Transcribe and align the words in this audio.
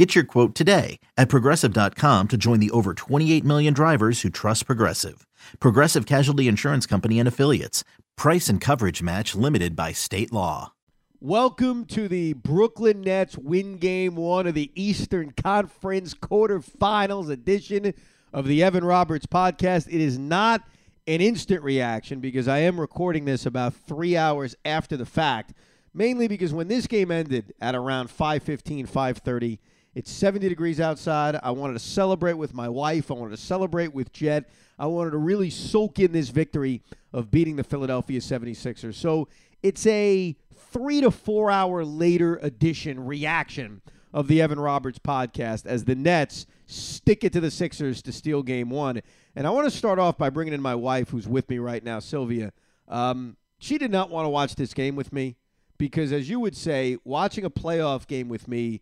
Get 0.00 0.14
your 0.14 0.24
quote 0.24 0.54
today 0.54 0.98
at 1.18 1.28
progressive.com 1.28 2.28
to 2.28 2.36
join 2.38 2.58
the 2.58 2.70
over 2.70 2.94
28 2.94 3.44
million 3.44 3.74
drivers 3.74 4.22
who 4.22 4.30
trust 4.30 4.64
Progressive. 4.64 5.26
Progressive 5.58 6.06
Casualty 6.06 6.48
Insurance 6.48 6.86
Company 6.86 7.18
and 7.18 7.28
Affiliates. 7.28 7.84
Price 8.16 8.48
and 8.48 8.62
coverage 8.62 9.02
match 9.02 9.34
limited 9.34 9.76
by 9.76 9.92
state 9.92 10.32
law. 10.32 10.72
Welcome 11.20 11.84
to 11.84 12.08
the 12.08 12.32
Brooklyn 12.32 13.02
Nets 13.02 13.36
win 13.36 13.76
game 13.76 14.16
one 14.16 14.46
of 14.46 14.54
the 14.54 14.72
Eastern 14.74 15.32
Conference 15.32 16.14
quarterfinals 16.14 17.28
edition 17.28 17.92
of 18.32 18.46
the 18.46 18.62
Evan 18.62 18.84
Roberts 18.84 19.26
podcast. 19.26 19.86
It 19.86 20.00
is 20.00 20.18
not 20.18 20.62
an 21.08 21.20
instant 21.20 21.62
reaction 21.62 22.20
because 22.20 22.48
I 22.48 22.60
am 22.60 22.80
recording 22.80 23.26
this 23.26 23.44
about 23.44 23.74
three 23.74 24.16
hours 24.16 24.56
after 24.64 24.96
the 24.96 25.04
fact, 25.04 25.52
mainly 25.92 26.26
because 26.26 26.54
when 26.54 26.68
this 26.68 26.86
game 26.86 27.10
ended 27.10 27.52
at 27.60 27.74
around 27.74 28.08
5.15, 28.08 28.88
5.30, 28.88 29.58
it's 29.94 30.10
70 30.10 30.48
degrees 30.48 30.80
outside. 30.80 31.38
I 31.42 31.50
wanted 31.50 31.74
to 31.74 31.80
celebrate 31.80 32.34
with 32.34 32.54
my 32.54 32.68
wife. 32.68 33.10
I 33.10 33.14
wanted 33.14 33.36
to 33.36 33.42
celebrate 33.42 33.92
with 33.92 34.12
Jet. 34.12 34.48
I 34.78 34.86
wanted 34.86 35.10
to 35.10 35.18
really 35.18 35.50
soak 35.50 35.98
in 35.98 36.12
this 36.12 36.28
victory 36.28 36.82
of 37.12 37.30
beating 37.30 37.56
the 37.56 37.64
Philadelphia 37.64 38.20
76ers. 38.20 38.94
So 38.94 39.28
it's 39.62 39.86
a 39.86 40.36
three 40.54 41.00
to 41.00 41.10
four 41.10 41.50
hour 41.50 41.84
later 41.84 42.36
edition 42.36 43.04
reaction 43.04 43.82
of 44.12 44.28
the 44.28 44.40
Evan 44.40 44.58
Roberts 44.58 44.98
podcast 44.98 45.66
as 45.66 45.84
the 45.84 45.94
Nets 45.94 46.46
stick 46.66 47.24
it 47.24 47.32
to 47.32 47.40
the 47.40 47.50
Sixers 47.50 48.02
to 48.02 48.12
steal 48.12 48.42
game 48.42 48.70
one. 48.70 49.02
And 49.36 49.46
I 49.46 49.50
want 49.50 49.70
to 49.70 49.76
start 49.76 49.98
off 49.98 50.18
by 50.18 50.30
bringing 50.30 50.54
in 50.54 50.62
my 50.62 50.74
wife, 50.74 51.10
who's 51.10 51.28
with 51.28 51.48
me 51.48 51.58
right 51.58 51.82
now, 51.82 51.98
Sylvia. 52.00 52.52
Um, 52.88 53.36
she 53.58 53.78
did 53.78 53.90
not 53.90 54.10
want 54.10 54.24
to 54.24 54.30
watch 54.30 54.56
this 54.56 54.74
game 54.74 54.96
with 54.96 55.12
me 55.12 55.36
because, 55.78 56.12
as 56.12 56.28
you 56.28 56.40
would 56.40 56.56
say, 56.56 56.96
watching 57.04 57.44
a 57.44 57.50
playoff 57.50 58.06
game 58.06 58.28
with 58.28 58.48
me 58.48 58.80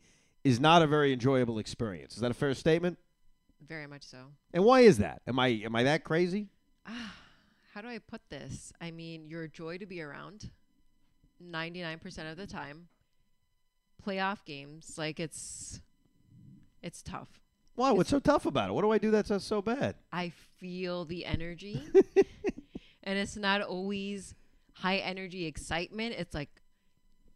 is 0.49 0.61
not 0.61 0.83
a 0.83 0.87
very 0.87 1.13
enjoyable 1.13 1.59
experience. 1.59 2.15
Is 2.15 2.21
that 2.21 2.31
a 2.31 2.35
fair 2.35 2.55
statement? 2.55 2.99
Very 3.67 3.87
much 3.87 4.03
so. 4.03 4.19
And 4.53 4.65
why 4.65 4.81
is 4.81 4.99
that? 4.99 5.23
Am 5.27 5.39
I 5.39 5.49
am 5.49 5.77
I 5.77 5.83
that 5.83 6.05
crazy? 6.05 6.49
Ah, 6.87 7.15
how 7.75 7.83
do 7.83 7.89
I 7.89 7.99
put 7.99 8.23
this? 8.31 8.73
I 8.81 8.91
mean, 8.91 9.27
you're 9.29 9.45
a 9.45 9.49
joy 9.49 9.79
to 9.79 9.87
be 9.87 10.01
around 10.01 10.51
99% 11.43 12.31
of 12.31 12.37
the 12.37 12.47
time. 12.47 12.89
Playoff 14.05 14.45
games, 14.45 14.95
like 14.97 15.21
it's 15.21 15.81
it's 16.83 17.03
tough. 17.03 17.41
Why? 17.75 17.91
What's 17.93 18.11
so 18.11 18.21
tough 18.21 18.47
about 18.47 18.71
it? 18.71 18.73
What 18.73 18.83
do 18.83 18.91
I 18.91 18.99
do 18.99 19.11
that's 19.11 19.31
uh, 19.31 19.39
so 19.39 19.61
bad? 19.61 19.97
I 20.13 20.33
feel 20.59 21.05
the 21.05 21.25
energy. 21.25 21.83
and 23.05 23.19
it's 23.19 23.37
not 23.37 23.61
always 23.61 24.35
high 24.73 24.97
energy 24.97 25.47
excitement. 25.47 26.15
It's 26.17 26.35
like 26.35 26.51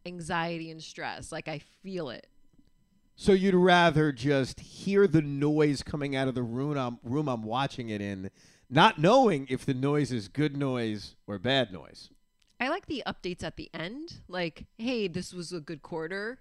anxiety 0.06 0.70
and 0.70 0.82
stress. 0.82 1.30
Like 1.30 1.48
I 1.48 1.58
feel 1.58 2.10
it. 2.10 2.26
So 3.14 3.32
you'd 3.32 3.54
rather 3.54 4.10
just 4.12 4.60
hear 4.60 5.06
the 5.06 5.22
noise 5.22 5.82
coming 5.82 6.16
out 6.16 6.28
of 6.28 6.34
the 6.34 6.42
room 6.42 6.76
I'm, 6.76 6.98
room 7.04 7.28
I'm 7.28 7.42
watching 7.42 7.88
it 7.90 8.00
in, 8.00 8.30
not 8.68 8.98
knowing 8.98 9.46
if 9.50 9.64
the 9.64 9.74
noise 9.74 10.10
is 10.10 10.28
good 10.28 10.56
noise 10.56 11.14
or 11.26 11.38
bad 11.38 11.72
noise. 11.72 12.10
I 12.58 12.68
like 12.68 12.86
the 12.86 13.02
updates 13.06 13.42
at 13.42 13.56
the 13.56 13.70
end. 13.74 14.20
Like, 14.28 14.66
hey, 14.78 15.08
this 15.08 15.32
was 15.32 15.52
a 15.52 15.60
good 15.60 15.82
quarter, 15.82 16.40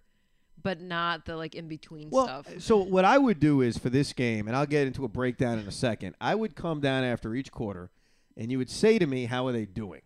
but 0.62 0.80
not 0.80 1.26
the 1.26 1.36
like 1.36 1.56
in 1.56 1.68
between 1.68 2.10
Well, 2.10 2.26
stuff. 2.26 2.48
so 2.60 2.78
what 2.78 3.06
I 3.06 3.18
would 3.18 3.40
do 3.40 3.62
is 3.62 3.78
for 3.78 3.90
this 3.90 4.14
game, 4.14 4.48
and 4.48 4.56
I'll 4.56 4.66
get 4.68 4.88
into 4.88 5.04
a 5.04 5.10
breakdown 5.10 5.60
in 5.60 5.68
a 5.68 5.72
second. 5.72 6.16
I 6.22 6.36
would 6.36 6.56
come 6.56 6.80
down 6.80 7.04
after 7.04 7.34
each 7.36 7.52
quarter, 7.52 7.90
and 8.38 8.52
you 8.52 8.58
would 8.60 8.70
say 8.70 8.98
to 9.00 9.06
me, 9.08 9.26
"How 9.26 9.48
are 9.48 9.52
they 9.52 9.66
doing?" 9.66 10.02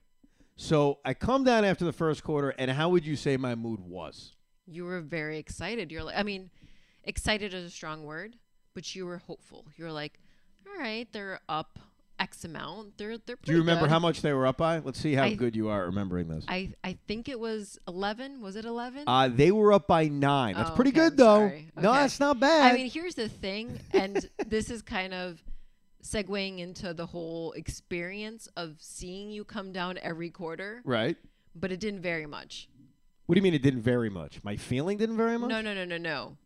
So 0.55 0.99
I 1.03 1.13
come 1.13 1.43
down 1.43 1.65
after 1.65 1.83
the 1.83 1.91
first 1.93 2.23
quarter, 2.23 2.51
and 2.51 2.71
how 2.71 2.89
would 2.89 3.05
you 3.05 3.17
say 3.17 3.35
my 3.35 3.55
mood 3.55 3.81
was? 3.81 4.34
You 4.67 4.85
were 4.85 5.01
very 5.01 5.37
excited. 5.37 5.91
You're 5.91 6.03
like, 6.03 6.17
I 6.17 6.23
mean, 6.23 6.49
excited 7.03 7.53
is 7.53 7.65
a 7.65 7.69
strong 7.69 8.03
word, 8.03 8.35
but 8.73 8.95
you 8.95 9.05
were 9.05 9.17
hopeful. 9.17 9.65
You're 9.77 9.91
like, 9.91 10.19
all 10.67 10.79
right, 10.79 11.07
they're 11.11 11.39
up 11.47 11.77
X 12.19 12.45
amount. 12.45 12.97
They're 12.97 13.17
they're. 13.17 13.35
Do 13.43 13.51
you 13.51 13.59
remember 13.59 13.83
good." 13.85 13.89
how 13.91 13.99
much 13.99 14.21
they 14.21 14.31
were 14.33 14.47
up 14.47 14.57
by? 14.57 14.79
Let's 14.79 14.99
see 14.99 15.13
how 15.13 15.25
I- 15.25 15.33
good 15.35 15.55
you 15.55 15.67
are 15.69 15.81
at 15.81 15.85
remembering 15.87 16.27
this. 16.29 16.45
I 16.47 16.71
I 16.83 16.97
think 17.07 17.27
it 17.29 17.39
was 17.39 17.77
eleven. 17.87 18.41
Was 18.41 18.55
it 18.55 18.65
eleven? 18.65 19.03
Uh, 19.05 19.27
they 19.27 19.51
were 19.51 19.73
up 19.73 19.85
by 19.85 20.07
nine. 20.07 20.55
That's 20.55 20.69
Oh, 20.71 20.75
pretty 20.75 20.91
okay, 20.91 20.99
good, 21.01 21.11
I'm 21.13 21.17
though. 21.17 21.47
sorry. 21.49 21.67
No, 21.75 21.93
that's 21.93 22.19
not 22.19 22.39
bad. 22.39 22.71
I 22.71 22.75
mean, 22.75 22.89
here's 22.89 23.15
the 23.15 23.27
thing, 23.29 23.79
and 23.91 24.27
this 24.47 24.69
is 24.71 24.81
kind 24.81 25.13
of 25.13 25.43
segueing 26.03 26.59
into 26.59 26.93
the 26.93 27.05
whole 27.05 27.51
experience 27.53 28.47
of 28.55 28.77
seeing 28.79 29.29
you 29.31 29.43
come 29.43 29.71
down 29.71 29.97
every 30.01 30.29
quarter, 30.29 30.81
right? 30.85 31.17
but 31.55 31.71
it 31.71 31.79
didn't 31.79 32.01
vary 32.01 32.25
much. 32.25 32.67
What 33.25 33.35
do 33.35 33.39
you 33.39 33.43
mean 33.43 33.53
it 33.53 33.61
didn't 33.63 33.81
vary 33.81 34.09
much? 34.09 34.43
My 34.43 34.55
feeling 34.55 34.97
didn't 34.97 35.17
vary 35.17 35.37
much. 35.37 35.49
No, 35.49 35.61
no, 35.61 35.73
no, 35.73 35.85
no, 35.85 35.97
no. 35.97 36.37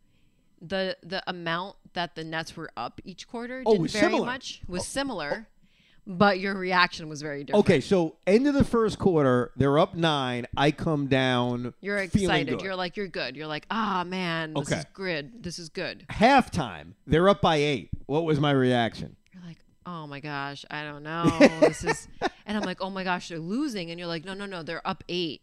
The 0.62 0.96
the 1.02 1.22
amount 1.28 1.76
that 1.94 2.14
the 2.14 2.24
Nets 2.24 2.56
were 2.56 2.70
up 2.76 3.00
each 3.04 3.26
quarter 3.28 3.62
Oh, 3.66 3.72
didn't 3.72 3.82
was 3.82 3.92
vary 3.92 4.04
similar. 4.12 4.26
much. 4.26 4.60
Was 4.68 4.86
similar, 4.86 5.48
but 6.06 6.38
your 6.38 6.54
reaction 6.54 7.08
was 7.08 7.22
very 7.22 7.44
different. 7.44 7.64
Okay, 7.64 7.80
so 7.80 8.16
end 8.26 8.46
of 8.46 8.54
the 8.54 8.64
first 8.64 8.98
quarter, 8.98 9.52
they're 9.56 9.78
up 9.78 9.94
nine. 9.94 10.46
I 10.56 10.70
come 10.70 11.06
down. 11.06 11.72
You're 11.80 11.98
excited. 11.98 12.60
You're 12.60 12.76
like 12.76 12.96
you're 12.96 13.08
good. 13.08 13.36
You're 13.36 13.46
like, 13.46 13.66
ah 13.70 14.04
man, 14.06 14.52
this 14.54 14.68
Okay. 14.70 14.78
is 14.80 14.86
good. 14.92 15.42
This 15.42 15.58
is 15.58 15.68
good. 15.70 16.04
halftime. 16.10 16.92
They're 17.06 17.28
up 17.28 17.40
by 17.40 17.56
eight. 17.56 17.90
What 18.06 18.24
was 18.24 18.38
my 18.40 18.50
reaction? 18.52 19.16
You're 19.32 19.44
like, 19.44 19.58
oh 19.86 20.06
my 20.06 20.20
gosh, 20.20 20.64
I 20.70 20.82
don't 20.82 21.02
know. 21.10 21.24
this 21.60 21.84
is, 21.84 22.08
and 22.46 22.56
I'm 22.56 22.64
like, 22.64 22.82
oh 22.82 22.90
my 22.90 23.04
gosh, 23.04 23.28
they're 23.28 23.38
losing, 23.38 23.90
and 23.90 23.98
you're 23.98 24.08
like, 24.08 24.24
no, 24.26 24.34
no, 24.34 24.44
no, 24.46 24.62
they're 24.62 24.86
up 24.86 25.04
eight. 25.08 25.40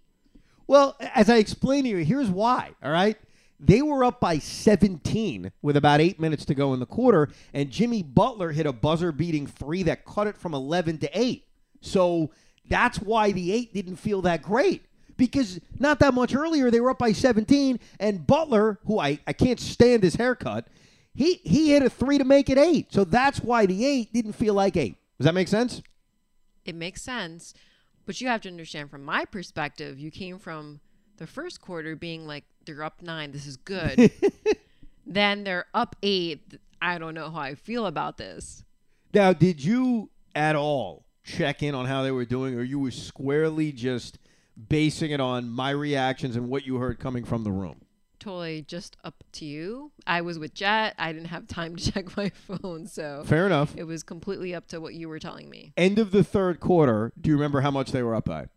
Well, 0.67 0.97
as 0.99 1.29
I 1.29 1.37
explained 1.37 1.85
to 1.85 1.89
you, 1.89 1.97
here's 1.97 2.29
why. 2.29 2.71
All 2.83 2.91
right. 2.91 3.17
They 3.59 3.81
were 3.81 4.03
up 4.03 4.19
by 4.19 4.37
17 4.37 5.51
with 5.63 5.77
about 5.77 5.99
eight 5.99 6.19
minutes 6.19 6.45
to 6.45 6.53
go 6.53 6.73
in 6.73 6.79
the 6.79 6.85
quarter, 6.85 7.29
and 7.53 7.71
Jimmy 7.71 8.03
Butler 8.03 8.51
hit 8.51 8.67
a 8.67 8.73
buzzer 8.73 9.11
beating 9.11 9.47
three 9.47 9.81
that 9.83 10.05
cut 10.05 10.27
it 10.27 10.37
from 10.37 10.53
11 10.53 10.99
to 10.99 11.19
8. 11.19 11.43
So 11.81 12.29
that's 12.69 12.99
why 12.99 13.31
the 13.31 13.51
eight 13.51 13.73
didn't 13.73 13.95
feel 13.95 14.21
that 14.23 14.43
great. 14.43 14.83
Because 15.15 15.59
not 15.79 15.99
that 15.99 16.13
much 16.13 16.35
earlier, 16.35 16.69
they 16.69 16.79
were 16.79 16.91
up 16.91 16.99
by 16.99 17.11
17, 17.13 17.79
and 17.99 18.27
Butler, 18.27 18.77
who 18.85 18.99
I, 18.99 19.19
I 19.25 19.33
can't 19.33 19.59
stand 19.59 20.03
his 20.03 20.15
haircut, 20.15 20.67
he, 21.15 21.35
he 21.43 21.69
hit 21.69 21.81
a 21.81 21.89
three 21.89 22.19
to 22.19 22.23
make 22.23 22.51
it 22.51 22.59
eight. 22.59 22.93
So 22.93 23.03
that's 23.03 23.39
why 23.39 23.65
the 23.65 23.83
eight 23.83 24.13
didn't 24.13 24.33
feel 24.33 24.53
like 24.53 24.77
eight. 24.77 24.97
Does 25.17 25.25
that 25.25 25.33
make 25.33 25.47
sense? 25.47 25.81
It 26.63 26.75
makes 26.75 27.01
sense, 27.01 27.55
but 28.07 28.21
you 28.21 28.29
have 28.29 28.41
to 28.41 28.49
understand 28.49 28.89
from 28.89 29.03
my 29.03 29.25
perspective, 29.25 29.99
you 29.99 30.09
came 30.09 30.39
from 30.39 30.79
the 31.17 31.27
first 31.27 31.61
quarter 31.61 31.95
being 31.95 32.25
like, 32.25 32.45
they're 32.65 32.81
up 32.81 33.01
nine, 33.01 33.31
this 33.33 33.45
is 33.45 33.57
good. 33.57 34.11
then 35.05 35.43
they're 35.43 35.65
up 35.73 35.95
eight. 36.01 36.57
I 36.81 36.97
don't 36.97 37.13
know 37.13 37.29
how 37.29 37.41
I 37.41 37.55
feel 37.55 37.85
about 37.85 38.17
this. 38.17 38.63
Now, 39.13 39.33
did 39.33 39.63
you 39.63 40.09
at 40.33 40.55
all 40.55 41.05
check 41.23 41.61
in 41.61 41.75
on 41.75 41.85
how 41.85 42.01
they 42.01 42.11
were 42.11 42.25
doing, 42.25 42.55
or 42.55 42.63
you 42.63 42.79
were 42.79 42.91
squarely 42.91 43.73
just 43.73 44.19
basing 44.69 45.11
it 45.11 45.19
on 45.19 45.49
my 45.49 45.71
reactions 45.71 46.37
and 46.37 46.47
what 46.47 46.65
you 46.65 46.77
heard 46.77 46.99
coming 46.99 47.25
from 47.25 47.43
the 47.43 47.51
room? 47.51 47.81
Totally 48.27 48.61
just 48.63 48.97
up 49.05 49.23
to 49.33 49.45
you. 49.45 49.93
I 50.05 50.19
was 50.19 50.37
with 50.37 50.53
Jet. 50.53 50.95
I 50.99 51.13
didn't 51.13 51.29
have 51.29 51.47
time 51.47 51.77
to 51.77 51.91
check 51.93 52.17
my 52.17 52.27
phone, 52.29 52.85
so 52.85 53.23
Fair 53.25 53.45
enough. 53.45 53.73
it 53.77 53.85
was 53.85 54.03
completely 54.03 54.53
up 54.53 54.67
to 54.67 54.81
what 54.81 54.93
you 54.95 55.07
were 55.07 55.17
telling 55.17 55.49
me. 55.49 55.71
End 55.77 55.97
of 55.97 56.11
the 56.11 56.25
third 56.25 56.59
quarter. 56.59 57.13
Do 57.19 57.29
you 57.29 57.37
remember 57.37 57.61
how 57.61 57.71
much 57.71 57.93
they 57.93 58.03
were 58.03 58.13
up 58.13 58.25
by? 58.25 58.47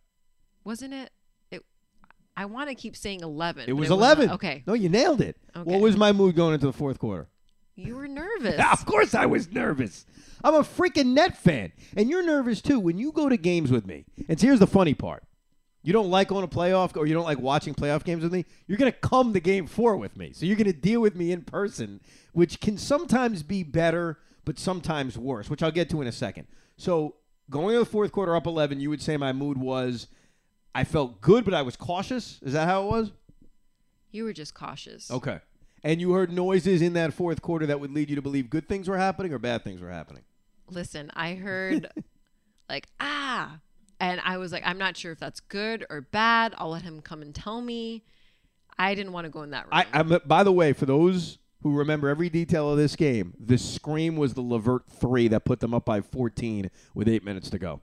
Wasn't 0.65 0.93
it? 0.93 1.13
It. 1.53 1.65
I 2.37 2.47
want 2.47 2.69
to 2.69 2.75
keep 2.75 2.97
saying 2.97 3.21
eleven. 3.21 3.67
It 3.69 3.75
was 3.75 3.91
wasn't. 3.91 4.25
11. 4.25 4.31
Okay. 4.31 4.65
No, 4.67 4.73
you 4.75 4.89
nailed 4.89 5.21
it. 5.21 5.37
Okay. 5.55 5.71
What 5.71 5.81
was 5.81 5.97
my 5.97 6.11
mood 6.11 6.35
going 6.35 6.55
into 6.55 6.67
the 6.67 6.73
fourth 6.73 6.99
quarter? 6.99 7.29
You 7.77 7.95
were 7.95 8.09
nervous. 8.23 8.57
yeah, 8.59 8.73
of 8.73 8.85
course 8.85 9.15
I 9.15 9.27
was 9.27 9.53
nervous. 9.53 10.05
I'm 10.43 10.55
a 10.57 10.63
freaking 10.65 11.15
net 11.15 11.37
fan. 11.39 11.71
And 11.97 12.11
you're 12.11 12.25
nervous 12.27 12.61
too 12.61 12.81
when 12.81 12.99
you 12.99 13.13
go 13.13 13.29
to 13.29 13.37
games 13.37 13.71
with 13.71 13.87
me. 13.87 14.05
And 14.29 14.41
here's 14.41 14.59
the 14.59 14.67
funny 14.67 14.95
part. 14.95 15.23
You 15.83 15.93
don't 15.93 16.11
like 16.11 16.29
going 16.29 16.47
to 16.47 16.55
playoff 16.55 16.97
or 16.97 17.07
you 17.07 17.15
don't 17.15 17.25
like 17.25 17.39
watching 17.39 17.75
playoff 17.75 18.05
games 18.05 18.23
with 18.23 18.33
me, 18.33 18.45
you're 18.67 18.79
going 18.79 18.93
to 18.93 18.99
come 18.99 19.33
to 19.33 19.41
game 19.41 19.67
4 19.67 19.97
with 19.97 20.17
me. 20.17 20.33
So 20.33 20.45
you're 20.45 20.57
going 20.57 20.67
to 20.67 20.73
deal 20.73 21.01
with 21.01 21.17
me 21.17 21.33
in 21.33 21.43
person, 21.43 22.01
which 22.33 22.61
can 22.61 22.77
sometimes 22.77 23.43
be 23.43 23.63
better 23.63 24.19
but 24.45 24.59
sometimes 24.59 25.17
worse, 25.17 25.49
which 25.49 25.63
I'll 25.63 25.71
get 25.71 25.89
to 25.91 26.01
in 26.01 26.07
a 26.07 26.13
second. 26.13 26.47
So, 26.77 27.17
going 27.51 27.75
to 27.75 27.81
the 27.81 27.85
fourth 27.85 28.13
quarter 28.13 28.35
up 28.35 28.47
11, 28.47 28.81
you 28.81 28.91
would 28.91 29.03
say 29.03 29.17
my 29.17 29.33
mood 29.33 29.59
was 29.59 30.07
I 30.75 30.85
felt 30.85 31.21
good 31.21 31.45
but 31.45 31.55
I 31.55 31.63
was 31.63 31.77
cautious. 31.77 32.39
Is 32.43 32.53
that 32.53 32.67
how 32.67 32.85
it 32.85 32.87
was? 32.87 33.13
You 34.11 34.25
were 34.25 34.33
just 34.33 34.55
cautious. 34.55 35.11
Okay. 35.11 35.41
And 35.83 36.01
you 36.01 36.13
heard 36.13 36.33
noises 36.33 36.83
in 36.83 36.93
that 36.95 37.15
fourth 37.15 37.43
quarter 37.43 37.67
that 37.67 37.81
would 37.81 37.93
lead 37.93 38.11
you 38.11 38.17
to 38.17 38.23
believe 38.23 38.51
good 38.51 38.69
things 38.69 38.89
were 38.89 38.99
happening 38.99 39.33
or 39.33 39.39
bad 39.39 39.65
things 39.65 39.81
were 39.81 39.91
happening. 39.91 40.23
Listen, 40.69 41.11
I 41.15 41.35
heard 41.35 41.91
like 42.69 42.87
ah, 42.99 43.59
And 44.01 44.21
I 44.25 44.39
was 44.39 44.51
like, 44.51 44.63
I'm 44.65 44.79
not 44.79 44.97
sure 44.97 45.13
if 45.13 45.21
that's 45.21 45.41
good 45.41 45.87
or 45.91 46.01
bad. 46.01 46.55
I'll 46.57 46.71
let 46.71 46.83
him 46.83 47.01
come 47.03 47.23
and 47.23 47.35
tell 47.35 47.61
me. 47.61 48.03
I 48.79 48.95
didn't 48.95 49.13
want 49.13 49.27
to 49.27 49.31
go 49.31 49.43
in 49.43 49.51
that 49.51 49.65
room. 49.65 49.73
I, 49.73 49.87
I'm, 49.93 50.19
by 50.25 50.43
the 50.43 50.53
way, 50.53 50.73
for 50.73 50.87
those 50.87 51.39
who 51.63 51.77
remember 51.77 52.09
every 52.09 52.31
detail 52.31 52.71
of 52.71 52.79
this 52.79 52.97
game, 52.97 53.35
the 53.39 53.59
scream 53.59 54.17
was 54.17 54.33
the 54.33 54.41
Levert 54.41 54.85
three 54.89 55.29
that 55.29 55.45
put 55.45 55.61
them 55.61 55.75
up 55.75 55.85
by 55.85 56.01
14 56.01 56.71
with 56.95 57.09
eight 57.09 57.23
minutes 57.23 57.51
to 57.51 57.59
go. 57.59 57.83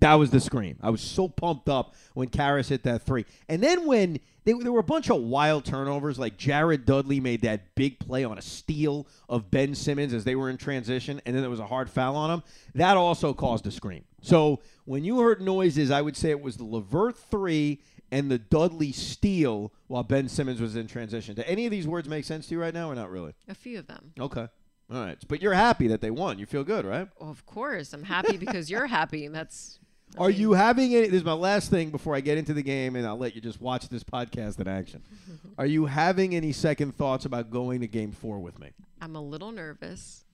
That 0.00 0.14
was 0.14 0.30
the 0.30 0.40
scream. 0.40 0.78
I 0.80 0.90
was 0.90 1.00
so 1.00 1.28
pumped 1.28 1.68
up 1.68 1.94
when 2.14 2.28
Caris 2.28 2.68
hit 2.68 2.84
that 2.84 3.02
three. 3.02 3.26
And 3.48 3.62
then 3.62 3.86
when 3.86 4.20
they, 4.44 4.52
there 4.52 4.70
were 4.70 4.80
a 4.80 4.84
bunch 4.84 5.10
of 5.10 5.20
wild 5.20 5.64
turnovers, 5.64 6.18
like 6.18 6.36
Jared 6.36 6.84
Dudley 6.84 7.18
made 7.18 7.42
that 7.42 7.74
big 7.74 7.98
play 7.98 8.24
on 8.24 8.38
a 8.38 8.42
steal 8.42 9.08
of 9.28 9.50
Ben 9.50 9.74
Simmons 9.74 10.14
as 10.14 10.24
they 10.24 10.36
were 10.36 10.50
in 10.50 10.56
transition, 10.56 11.20
and 11.26 11.34
then 11.34 11.42
there 11.42 11.50
was 11.50 11.60
a 11.60 11.66
hard 11.66 11.90
foul 11.90 12.14
on 12.16 12.30
him. 12.30 12.42
That 12.74 12.96
also 12.96 13.34
caused 13.34 13.66
a 13.66 13.72
scream. 13.72 14.04
So 14.22 14.60
when 14.84 15.04
you 15.04 15.20
heard 15.20 15.40
noises, 15.40 15.90
I 15.90 16.00
would 16.00 16.16
say 16.16 16.30
it 16.30 16.40
was 16.40 16.56
the 16.56 16.64
Levert 16.64 17.18
three 17.18 17.80
and 18.10 18.30
the 18.30 18.38
Dudley 18.38 18.92
steal 18.92 19.72
while 19.86 20.02
Ben 20.02 20.28
Simmons 20.28 20.60
was 20.60 20.76
in 20.76 20.86
transition. 20.86 21.34
Do 21.34 21.42
any 21.46 21.66
of 21.66 21.70
these 21.70 21.86
words 21.86 22.08
make 22.08 22.24
sense 22.24 22.46
to 22.48 22.54
you 22.54 22.60
right 22.60 22.72
now, 22.72 22.90
or 22.90 22.94
not 22.94 23.10
really? 23.10 23.34
a 23.48 23.54
few 23.54 23.78
of 23.78 23.86
them. 23.86 24.12
Okay. 24.18 24.46
All 24.90 25.04
right. 25.04 25.18
But 25.28 25.42
you're 25.42 25.54
happy 25.54 25.88
that 25.88 26.00
they 26.00 26.10
won. 26.10 26.38
You 26.38 26.46
feel 26.46 26.64
good, 26.64 26.86
right? 26.86 27.08
Well, 27.20 27.30
of 27.30 27.44
course, 27.44 27.92
I'm 27.92 28.04
happy 28.04 28.36
because 28.38 28.70
you're 28.70 28.86
happy. 28.86 29.26
And 29.26 29.34
that's. 29.34 29.78
I 30.16 30.24
Are 30.24 30.28
mean, 30.28 30.38
you 30.40 30.52
having 30.52 30.94
any? 30.94 31.06
This 31.08 31.18
is 31.20 31.24
my 31.24 31.32
last 31.32 31.70
thing 31.70 31.90
before 31.90 32.14
I 32.14 32.20
get 32.20 32.38
into 32.38 32.54
the 32.54 32.62
game, 32.62 32.96
and 32.96 33.06
I'll 33.06 33.18
let 33.18 33.34
you 33.34 33.40
just 33.40 33.60
watch 33.60 33.88
this 33.88 34.02
podcast 34.04 34.58
in 34.60 34.66
action. 34.68 35.02
Are 35.58 35.66
you 35.66 35.86
having 35.86 36.34
any 36.34 36.52
second 36.52 36.96
thoughts 36.96 37.24
about 37.24 37.50
going 37.50 37.80
to 37.80 37.86
Game 37.86 38.12
Four 38.12 38.38
with 38.38 38.58
me? 38.58 38.70
I'm 39.00 39.14
a 39.16 39.20
little 39.22 39.52
nervous. 39.52 40.24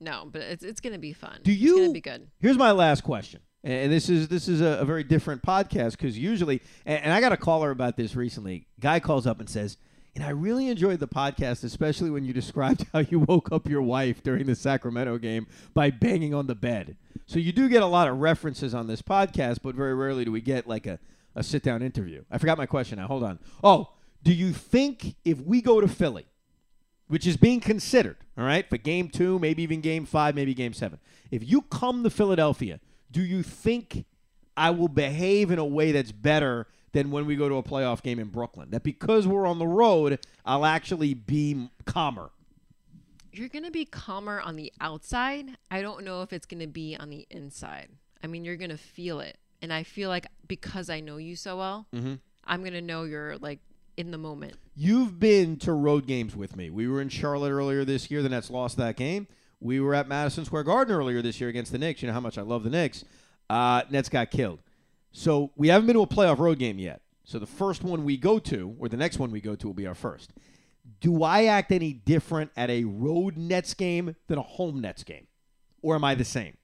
No, 0.00 0.28
but 0.30 0.42
it's 0.42 0.64
it's 0.64 0.80
gonna 0.80 0.98
be 0.98 1.12
fun. 1.12 1.40
Do 1.42 1.52
you? 1.52 1.72
It's 1.72 1.80
gonna 1.80 1.92
be 1.92 2.00
good. 2.00 2.28
Here's 2.40 2.58
my 2.58 2.72
last 2.72 3.02
question, 3.02 3.40
and 3.64 3.72
and 3.84 3.92
this 3.92 4.08
is 4.08 4.28
this 4.28 4.48
is 4.48 4.60
a, 4.60 4.78
a 4.80 4.84
very 4.84 5.04
different 5.04 5.42
podcast 5.42 5.92
because 5.92 6.18
usually, 6.18 6.60
and, 6.86 7.04
and 7.04 7.12
I 7.12 7.20
got 7.20 7.32
a 7.32 7.36
caller 7.36 7.70
about 7.70 7.96
this 7.96 8.14
recently. 8.14 8.66
Guy 8.80 9.00
calls 9.00 9.26
up 9.26 9.40
and 9.40 9.48
says, 9.48 9.76
"And 10.18 10.26
I 10.26 10.30
really 10.30 10.68
enjoyed 10.68 10.98
the 10.98 11.06
podcast, 11.06 11.62
especially 11.62 12.10
when 12.10 12.24
you 12.24 12.32
described 12.32 12.86
how 12.92 13.00
you 13.00 13.20
woke 13.20 13.52
up 13.52 13.68
your 13.68 13.82
wife 13.82 14.22
during 14.22 14.46
the 14.46 14.56
Sacramento 14.56 15.18
game 15.18 15.46
by 15.74 15.90
banging 15.90 16.34
on 16.34 16.48
the 16.48 16.56
bed." 16.56 16.96
So 17.26 17.38
you 17.38 17.52
do 17.52 17.68
get 17.68 17.82
a 17.82 17.86
lot 17.86 18.08
of 18.08 18.18
references 18.18 18.74
on 18.74 18.88
this 18.88 19.00
podcast, 19.00 19.58
but 19.62 19.74
very 19.74 19.94
rarely 19.94 20.24
do 20.24 20.32
we 20.32 20.40
get 20.40 20.66
like 20.66 20.86
a 20.86 20.98
a 21.36 21.44
sit 21.44 21.62
down 21.62 21.82
interview. 21.82 22.24
I 22.30 22.38
forgot 22.38 22.58
my 22.58 22.66
question 22.66 22.98
now. 22.98 23.06
Hold 23.06 23.22
on. 23.22 23.38
Oh, 23.62 23.92
do 24.24 24.32
you 24.32 24.52
think 24.52 25.14
if 25.24 25.40
we 25.40 25.62
go 25.62 25.80
to 25.80 25.86
Philly? 25.86 26.26
which 27.08 27.26
is 27.26 27.36
being 27.36 27.60
considered, 27.60 28.16
all 28.36 28.44
right, 28.44 28.68
for 28.68 28.76
game 28.76 29.08
two, 29.08 29.38
maybe 29.38 29.62
even 29.62 29.80
game 29.80 30.04
five, 30.04 30.34
maybe 30.34 30.54
game 30.54 30.74
seven. 30.74 30.98
If 31.30 31.48
you 31.48 31.62
come 31.62 32.04
to 32.04 32.10
Philadelphia, 32.10 32.80
do 33.10 33.22
you 33.22 33.42
think 33.42 34.04
I 34.56 34.70
will 34.70 34.88
behave 34.88 35.50
in 35.50 35.58
a 35.58 35.64
way 35.64 35.92
that's 35.92 36.12
better 36.12 36.66
than 36.92 37.10
when 37.10 37.26
we 37.26 37.36
go 37.36 37.48
to 37.48 37.56
a 37.56 37.62
playoff 37.62 38.02
game 38.02 38.18
in 38.18 38.28
Brooklyn? 38.28 38.70
That 38.70 38.82
because 38.82 39.26
we're 39.26 39.46
on 39.46 39.58
the 39.58 39.66
road, 39.66 40.18
I'll 40.44 40.64
actually 40.64 41.14
be 41.14 41.68
calmer. 41.84 42.30
You're 43.32 43.48
gonna 43.48 43.70
be 43.70 43.84
calmer 43.84 44.40
on 44.40 44.56
the 44.56 44.72
outside. 44.80 45.56
I 45.70 45.82
don't 45.82 46.04
know 46.04 46.22
if 46.22 46.32
it's 46.32 46.46
gonna 46.46 46.66
be 46.66 46.96
on 46.96 47.10
the 47.10 47.26
inside. 47.30 47.88
I 48.22 48.26
mean, 48.26 48.44
you're 48.44 48.56
gonna 48.56 48.76
feel 48.78 49.20
it, 49.20 49.38
and 49.62 49.72
I 49.72 49.82
feel 49.84 50.08
like 50.08 50.26
because 50.48 50.90
I 50.90 51.00
know 51.00 51.18
you 51.18 51.36
so 51.36 51.56
well, 51.58 51.86
Mm-hmm. 51.94 52.14
I'm 52.44 52.64
gonna 52.64 52.80
know 52.80 53.04
you're 53.04 53.36
like 53.38 53.60
in 53.98 54.10
the 54.10 54.18
moment. 54.18 54.54
You've 54.74 55.20
been 55.20 55.56
to 55.58 55.72
road 55.72 56.06
games 56.06 56.34
with 56.34 56.56
me. 56.56 56.70
We 56.70 56.88
were 56.88 57.00
in 57.02 57.10
Charlotte 57.10 57.50
earlier 57.50 57.84
this 57.84 58.10
year. 58.10 58.22
The 58.22 58.28
Nets 58.30 58.48
lost 58.50 58.76
that 58.78 58.96
game. 58.96 59.26
We 59.60 59.80
were 59.80 59.94
at 59.94 60.08
Madison 60.08 60.44
Square 60.44 60.64
Garden 60.64 60.94
earlier 60.96 61.20
this 61.20 61.40
year 61.40 61.50
against 61.50 61.72
the 61.72 61.78
Knicks. 61.78 62.00
You 62.00 62.06
know 62.08 62.14
how 62.14 62.20
much 62.20 62.38
I 62.38 62.42
love 62.42 62.62
the 62.64 62.70
Knicks. 62.70 63.04
Uh, 63.50 63.82
Nets 63.90 64.08
got 64.08 64.30
killed. 64.30 64.60
So 65.12 65.52
we 65.56 65.68
haven't 65.68 65.86
been 65.86 65.94
to 65.96 66.02
a 66.02 66.06
playoff 66.06 66.38
road 66.38 66.58
game 66.58 66.78
yet. 66.78 67.02
So 67.24 67.38
the 67.38 67.46
first 67.46 67.82
one 67.82 68.04
we 68.04 68.16
go 68.16 68.38
to, 68.38 68.74
or 68.78 68.88
the 68.88 68.96
next 68.96 69.18
one 69.18 69.30
we 69.30 69.40
go 69.40 69.54
to, 69.54 69.66
will 69.66 69.74
be 69.74 69.86
our 69.86 69.94
first. 69.94 70.32
Do 71.00 71.22
I 71.22 71.44
act 71.44 71.70
any 71.72 71.92
different 71.92 72.50
at 72.56 72.70
a 72.70 72.84
road 72.84 73.36
Nets 73.36 73.74
game 73.74 74.16
than 74.28 74.38
a 74.38 74.42
home 74.42 74.80
Nets 74.80 75.04
game? 75.04 75.26
Or 75.82 75.94
am 75.94 76.04
I 76.04 76.14
the 76.14 76.24
same? 76.24 76.56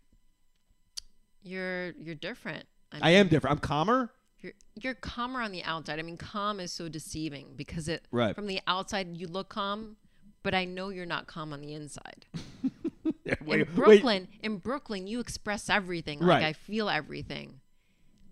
You're 1.43 1.91
you're 2.01 2.15
different. 2.15 2.65
I 2.93 3.11
am 3.11 3.29
different. 3.29 3.53
I'm 3.57 3.61
calmer. 3.61 4.11
You're 4.41 4.53
you're 4.81 4.95
calmer 4.95 5.41
on 5.41 5.53
the 5.53 5.63
outside. 5.65 5.99
I 5.99 6.03
mean, 6.03 6.17
calm 6.17 6.61
is 6.61 6.73
so 6.73 6.89
deceiving 6.89 7.49
because 7.57 7.89
it 7.89 8.07
Right. 8.11 8.35
from 8.35 8.47
the 8.47 8.61
outside 8.67 9.17
you 9.17 9.27
look 9.27 9.49
calm, 9.51 9.97
but 10.43 10.55
I 10.55 10.65
know 10.65 10.89
you're 10.89 11.07
not 11.07 11.27
calm 11.27 11.53
on 11.53 11.61
the 11.61 11.75
inside. 11.75 12.25
yeah, 13.25 13.35
Wait, 13.45 13.61
in 13.61 13.75
Brooklyn, 13.75 14.29
in 14.43 14.59
Brooklyn, 14.59 15.07
you 15.07 15.21
express 15.21 15.69
everything. 15.69 16.21
Like 16.21 16.29
Right. 16.29 16.45
I 16.45 16.53
feel 16.55 16.89
everything. 16.89 17.61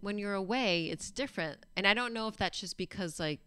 When 0.03 0.19
you're 0.19 0.35
away, 0.35 0.87
it's 0.91 1.11
different, 1.11 1.65
and 1.77 1.87
I 1.87 1.95
don't 1.95 2.13
know 2.13 2.29
if 2.29 2.37
that's 2.37 2.61
just 2.61 2.77
because 2.77 3.19
like 3.19 3.39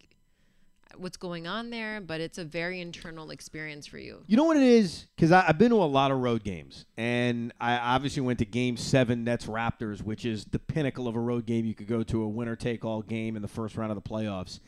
what's 0.97 1.17
going 1.17 1.47
on 1.47 1.69
there, 1.69 1.99
but 1.99 2.21
it's 2.21 2.37
a 2.37 2.45
very 2.45 2.79
internal 2.79 3.29
experience 3.29 3.85
for 3.85 3.97
you. 3.97 4.23
You 4.27 4.37
know 4.37 4.45
what 4.45 4.55
it 4.55 4.63
is? 4.63 5.07
Because 5.15 5.33
I've 5.33 5.57
been 5.57 5.71
to 5.71 5.75
a 5.75 5.83
lot 5.83 6.11
of 6.11 6.19
road 6.19 6.43
games, 6.43 6.85
and 6.95 7.53
I 7.59 7.77
obviously 7.77 8.21
went 8.21 8.39
to 8.39 8.45
Game 8.45 8.77
Seven 8.77 9.25
Nets 9.25 9.47
Raptors, 9.47 10.01
which 10.01 10.23
is 10.23 10.45
the 10.45 10.59
pinnacle 10.59 11.09
of 11.09 11.17
a 11.17 11.19
road 11.19 11.45
game 11.45 11.65
you 11.65 11.75
could 11.75 11.87
go 11.87 12.03
to 12.03 12.23
a 12.23 12.27
winner 12.27 12.55
take 12.55 12.85
all 12.85 13.01
game 13.01 13.35
in 13.35 13.41
the 13.41 13.49
first 13.49 13.75
round 13.75 13.91
of 13.91 14.01
the 14.01 14.09
playoffs. 14.09 14.61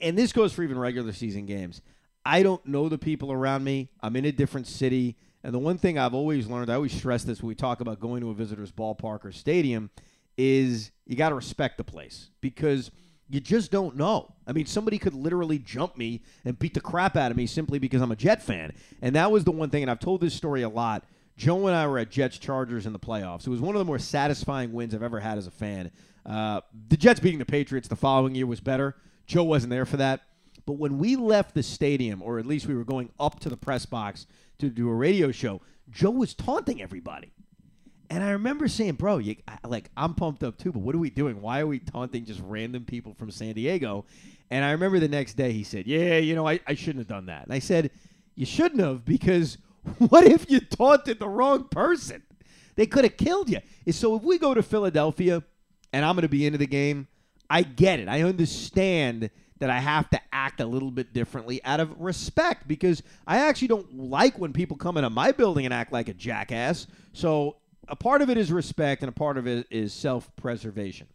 And 0.00 0.16
this 0.16 0.32
goes 0.32 0.54
for 0.54 0.62
even 0.62 0.78
regular 0.78 1.12
season 1.12 1.44
games. 1.44 1.82
I 2.24 2.42
don't 2.42 2.64
know 2.64 2.88
the 2.88 2.98
people 2.98 3.32
around 3.32 3.64
me. 3.64 3.90
I'm 4.00 4.16
in 4.16 4.24
a 4.24 4.32
different 4.32 4.66
city, 4.66 5.16
and 5.44 5.52
the 5.52 5.58
one 5.58 5.76
thing 5.76 5.98
I've 5.98 6.14
always 6.14 6.46
learned, 6.46 6.70
I 6.70 6.74
always 6.74 6.94
stress 6.94 7.24
this 7.24 7.42
when 7.42 7.48
we 7.48 7.54
talk 7.54 7.80
about 7.80 8.00
going 8.00 8.22
to 8.22 8.30
a 8.30 8.34
visitor's 8.34 8.72
ballpark 8.72 9.24
or 9.24 9.32
stadium, 9.32 9.90
is 10.36 10.90
you 11.06 11.16
got 11.16 11.30
to 11.30 11.34
respect 11.34 11.78
the 11.78 11.84
place 11.84 12.30
because 12.40 12.90
you 13.28 13.40
just 13.40 13.70
don't 13.70 13.96
know. 13.96 14.34
I 14.46 14.52
mean, 14.52 14.66
somebody 14.66 14.98
could 14.98 15.14
literally 15.14 15.58
jump 15.58 15.96
me 15.96 16.22
and 16.44 16.58
beat 16.58 16.74
the 16.74 16.80
crap 16.80 17.16
out 17.16 17.30
of 17.30 17.36
me 17.36 17.46
simply 17.46 17.78
because 17.78 18.02
I'm 18.02 18.12
a 18.12 18.16
Jet 18.16 18.42
fan. 18.42 18.74
And 19.00 19.16
that 19.16 19.30
was 19.30 19.44
the 19.44 19.52
one 19.52 19.70
thing, 19.70 19.82
and 19.82 19.90
I've 19.90 20.00
told 20.00 20.20
this 20.20 20.34
story 20.34 20.62
a 20.62 20.68
lot. 20.68 21.04
Joe 21.36 21.66
and 21.66 21.74
I 21.74 21.86
were 21.86 21.98
at 21.98 22.10
Jets 22.10 22.38
Chargers 22.38 22.84
in 22.84 22.92
the 22.92 22.98
playoffs. 22.98 23.46
It 23.46 23.50
was 23.50 23.60
one 23.60 23.74
of 23.74 23.78
the 23.78 23.86
more 23.86 23.98
satisfying 23.98 24.72
wins 24.72 24.94
I've 24.94 25.02
ever 25.02 25.18
had 25.18 25.38
as 25.38 25.46
a 25.46 25.50
fan. 25.50 25.90
Uh, 26.26 26.60
the 26.88 26.96
Jets 26.96 27.20
beating 27.20 27.38
the 27.38 27.46
Patriots 27.46 27.88
the 27.88 27.96
following 27.96 28.34
year 28.34 28.46
was 28.46 28.60
better. 28.60 28.96
Joe 29.26 29.44
wasn't 29.44 29.70
there 29.70 29.86
for 29.86 29.96
that. 29.96 30.20
But 30.66 30.74
when 30.74 30.98
we 30.98 31.16
left 31.16 31.54
the 31.54 31.62
stadium, 31.62 32.22
or 32.22 32.38
at 32.38 32.46
least 32.46 32.66
we 32.66 32.74
were 32.74 32.84
going 32.84 33.10
up 33.18 33.40
to 33.40 33.48
the 33.48 33.56
press 33.56 33.86
box 33.86 34.26
to 34.58 34.68
do 34.68 34.88
a 34.88 34.94
radio 34.94 35.32
show, 35.32 35.62
Joe 35.90 36.10
was 36.10 36.34
taunting 36.34 36.82
everybody. 36.82 37.32
And 38.12 38.22
I 38.22 38.32
remember 38.32 38.68
saying, 38.68 38.96
"Bro, 38.96 39.18
you 39.18 39.36
like 39.64 39.90
I'm 39.96 40.12
pumped 40.12 40.42
up 40.44 40.58
too, 40.58 40.70
but 40.70 40.80
what 40.80 40.94
are 40.94 40.98
we 40.98 41.08
doing? 41.08 41.40
Why 41.40 41.60
are 41.60 41.66
we 41.66 41.78
taunting 41.78 42.26
just 42.26 42.42
random 42.44 42.84
people 42.84 43.14
from 43.14 43.30
San 43.30 43.54
Diego?" 43.54 44.04
And 44.50 44.66
I 44.66 44.72
remember 44.72 44.98
the 44.98 45.08
next 45.08 45.32
day 45.32 45.52
he 45.52 45.64
said, 45.64 45.86
"Yeah, 45.86 46.18
you 46.18 46.34
know, 46.34 46.46
I, 46.46 46.60
I 46.66 46.74
shouldn't 46.74 46.98
have 46.98 47.08
done 47.08 47.24
that." 47.26 47.44
And 47.44 47.54
I 47.54 47.58
said, 47.58 47.90
"You 48.34 48.44
shouldn't 48.44 48.82
have 48.82 49.06
because 49.06 49.56
what 49.98 50.26
if 50.26 50.50
you 50.50 50.60
taunted 50.60 51.20
the 51.20 51.28
wrong 51.28 51.68
person? 51.70 52.22
They 52.74 52.84
could 52.84 53.04
have 53.04 53.16
killed 53.16 53.48
you." 53.48 53.60
So 53.90 54.14
if 54.14 54.22
we 54.22 54.36
go 54.36 54.52
to 54.52 54.62
Philadelphia 54.62 55.42
and 55.94 56.04
I'm 56.04 56.14
going 56.14 56.22
to 56.22 56.28
be 56.28 56.44
into 56.44 56.58
the 56.58 56.66
game, 56.66 57.08
I 57.48 57.62
get 57.62 57.98
it. 57.98 58.08
I 58.08 58.20
understand 58.24 59.30
that 59.58 59.70
I 59.70 59.78
have 59.78 60.10
to 60.10 60.20
act 60.34 60.60
a 60.60 60.66
little 60.66 60.90
bit 60.90 61.14
differently 61.14 61.64
out 61.64 61.80
of 61.80 61.98
respect 61.98 62.68
because 62.68 63.02
I 63.26 63.38
actually 63.38 63.68
don't 63.68 63.96
like 63.96 64.38
when 64.38 64.52
people 64.52 64.76
come 64.76 64.98
into 64.98 65.08
my 65.08 65.32
building 65.32 65.64
and 65.64 65.72
act 65.72 65.94
like 65.94 66.10
a 66.10 66.14
jackass. 66.14 66.86
So 67.14 67.56
a 67.88 67.96
part 67.96 68.22
of 68.22 68.30
it 68.30 68.36
is 68.36 68.52
respect 68.52 69.02
and 69.02 69.08
a 69.08 69.12
part 69.12 69.36
of 69.38 69.46
it 69.46 69.66
is 69.70 69.92
self-preservation 69.92 71.06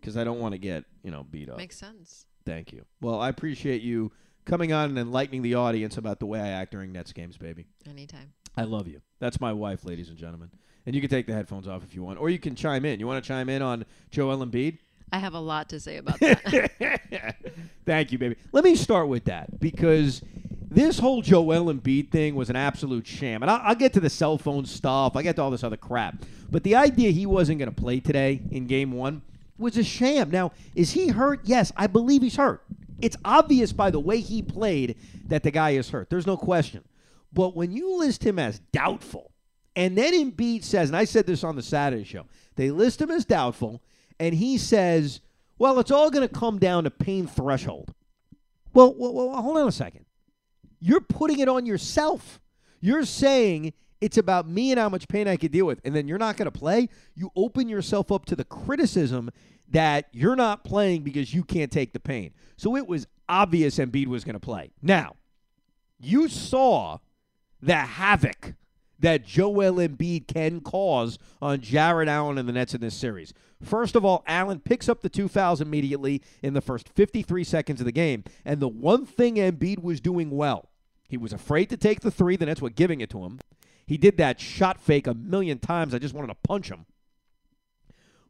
because 0.00 0.16
I 0.16 0.24
don't 0.24 0.38
want 0.40 0.52
to 0.52 0.58
get, 0.58 0.84
you 1.02 1.10
know, 1.10 1.24
beat 1.30 1.48
up. 1.48 1.58
Makes 1.58 1.76
sense. 1.76 2.26
Thank 2.44 2.72
you. 2.72 2.84
Well, 3.00 3.20
I 3.20 3.28
appreciate 3.28 3.82
you 3.82 4.12
coming 4.44 4.72
on 4.72 4.90
and 4.90 4.98
enlightening 4.98 5.42
the 5.42 5.54
audience 5.54 5.96
about 5.96 6.20
the 6.20 6.26
way 6.26 6.40
I 6.40 6.48
act 6.48 6.72
during 6.72 6.92
Nets 6.92 7.12
games, 7.12 7.36
baby. 7.38 7.66
Anytime. 7.88 8.32
I 8.56 8.64
love 8.64 8.86
you. 8.86 9.00
That's 9.18 9.40
my 9.40 9.52
wife, 9.52 9.84
ladies 9.84 10.08
and 10.10 10.18
gentlemen. 10.18 10.50
And 10.86 10.94
you 10.94 11.00
can 11.00 11.08
take 11.10 11.26
the 11.26 11.32
headphones 11.32 11.66
off 11.66 11.82
if 11.82 11.94
you 11.94 12.02
want, 12.02 12.20
or 12.20 12.28
you 12.28 12.38
can 12.38 12.54
chime 12.54 12.84
in. 12.84 13.00
You 13.00 13.06
want 13.06 13.24
to 13.24 13.26
chime 13.26 13.48
in 13.48 13.62
on 13.62 13.86
Joel 14.10 14.44
Embiid? 14.44 14.78
I 15.10 15.18
have 15.18 15.34
a 15.34 15.40
lot 15.40 15.68
to 15.70 15.80
say 15.80 15.96
about 15.96 16.20
that. 16.20 17.36
Thank 17.86 18.12
you, 18.12 18.18
baby. 18.18 18.36
Let 18.52 18.64
me 18.64 18.74
start 18.76 19.08
with 19.08 19.24
that 19.24 19.60
because 19.60 20.22
this 20.74 20.98
whole 20.98 21.22
Joel 21.22 21.72
Embiid 21.72 22.10
thing 22.10 22.34
was 22.34 22.50
an 22.50 22.56
absolute 22.56 23.06
sham. 23.06 23.42
And 23.42 23.50
I'll, 23.50 23.60
I'll 23.62 23.74
get 23.74 23.92
to 23.94 24.00
the 24.00 24.10
cell 24.10 24.38
phone 24.38 24.66
stuff. 24.66 25.16
I 25.16 25.22
get 25.22 25.36
to 25.36 25.42
all 25.42 25.50
this 25.50 25.64
other 25.64 25.76
crap. 25.76 26.16
But 26.50 26.62
the 26.62 26.74
idea 26.74 27.10
he 27.10 27.26
wasn't 27.26 27.58
going 27.58 27.72
to 27.72 27.80
play 27.80 28.00
today 28.00 28.42
in 28.50 28.66
game 28.66 28.92
one 28.92 29.22
was 29.58 29.76
a 29.76 29.84
sham. 29.84 30.30
Now, 30.30 30.52
is 30.74 30.92
he 30.92 31.08
hurt? 31.08 31.40
Yes, 31.44 31.72
I 31.76 31.86
believe 31.86 32.22
he's 32.22 32.36
hurt. 32.36 32.62
It's 33.00 33.16
obvious 33.24 33.72
by 33.72 33.90
the 33.90 34.00
way 34.00 34.20
he 34.20 34.42
played 34.42 34.96
that 35.26 35.42
the 35.42 35.50
guy 35.50 35.70
is 35.70 35.90
hurt. 35.90 36.10
There's 36.10 36.26
no 36.26 36.36
question. 36.36 36.84
But 37.32 37.56
when 37.56 37.72
you 37.72 37.98
list 37.98 38.24
him 38.24 38.38
as 38.38 38.60
doubtful, 38.72 39.32
and 39.76 39.98
then 39.98 40.12
Embiid 40.12 40.62
says, 40.62 40.88
and 40.88 40.96
I 40.96 41.04
said 41.04 41.26
this 41.26 41.42
on 41.42 41.56
the 41.56 41.62
Saturday 41.62 42.04
show, 42.04 42.26
they 42.54 42.70
list 42.70 43.00
him 43.00 43.10
as 43.10 43.24
doubtful, 43.24 43.82
and 44.20 44.34
he 44.34 44.56
says, 44.56 45.20
well, 45.58 45.80
it's 45.80 45.90
all 45.90 46.10
going 46.10 46.26
to 46.26 46.32
come 46.32 46.58
down 46.58 46.84
to 46.84 46.90
pain 46.90 47.26
threshold. 47.26 47.92
Well, 48.72 48.94
well, 48.96 49.12
well, 49.12 49.42
hold 49.42 49.56
on 49.56 49.68
a 49.68 49.72
second. 49.72 50.04
You're 50.86 51.00
putting 51.00 51.38
it 51.38 51.48
on 51.48 51.64
yourself. 51.64 52.42
You're 52.78 53.06
saying 53.06 53.72
It's 54.04 54.18
about 54.18 54.46
me 54.46 54.70
and 54.70 54.78
how 54.78 54.90
much 54.90 55.08
pain 55.08 55.26
I 55.26 55.36
can 55.36 55.50
deal 55.50 55.64
with. 55.64 55.80
And 55.82 55.96
then 55.96 56.06
you're 56.06 56.18
not 56.18 56.36
going 56.36 56.44
to 56.44 56.58
play. 56.58 56.90
You 57.14 57.30
open 57.34 57.70
yourself 57.70 58.12
up 58.12 58.26
to 58.26 58.36
the 58.36 58.44
criticism 58.44 59.30
that 59.70 60.08
you're 60.12 60.36
not 60.36 60.62
playing 60.62 61.04
because 61.04 61.32
you 61.32 61.42
can't 61.42 61.72
take 61.72 61.94
the 61.94 62.00
pain. 62.00 62.34
So 62.58 62.76
it 62.76 62.86
was 62.86 63.06
obvious 63.30 63.78
Embiid 63.78 64.08
was 64.08 64.22
going 64.22 64.34
to 64.34 64.40
play. 64.40 64.72
Now, 64.82 65.16
you 65.98 66.28
saw 66.28 66.98
the 67.62 67.76
havoc 67.76 68.52
that 68.98 69.24
Joel 69.24 69.76
Embiid 69.76 70.26
can 70.28 70.60
cause 70.60 71.18
on 71.40 71.62
Jarrett 71.62 72.08
Allen 72.08 72.36
and 72.36 72.46
the 72.46 72.52
Nets 72.52 72.74
in 72.74 72.82
this 72.82 72.94
series. 72.94 73.32
First 73.62 73.96
of 73.96 74.04
all, 74.04 74.22
Allen 74.26 74.60
picks 74.60 74.90
up 74.90 75.00
the 75.00 75.08
two 75.08 75.28
fouls 75.28 75.62
immediately 75.62 76.20
in 76.42 76.52
the 76.52 76.60
first 76.60 76.90
53 76.90 77.42
seconds 77.42 77.80
of 77.80 77.86
the 77.86 77.92
game. 77.92 78.22
And 78.44 78.60
the 78.60 78.68
one 78.68 79.06
thing 79.06 79.36
Embiid 79.36 79.82
was 79.82 80.02
doing 80.02 80.30
well, 80.30 80.68
he 81.08 81.16
was 81.16 81.32
afraid 81.32 81.70
to 81.70 81.76
take 81.76 82.00
the 82.00 82.10
three. 82.10 82.36
The 82.36 82.46
Nets 82.46 82.62
were 82.62 82.70
giving 82.70 83.00
it 83.00 83.10
to 83.10 83.24
him. 83.24 83.40
He 83.86 83.96
did 83.96 84.16
that 84.16 84.40
shot 84.40 84.80
fake 84.80 85.06
a 85.06 85.14
million 85.14 85.58
times. 85.58 85.94
I 85.94 85.98
just 85.98 86.14
wanted 86.14 86.28
to 86.28 86.36
punch 86.42 86.70
him. 86.70 86.86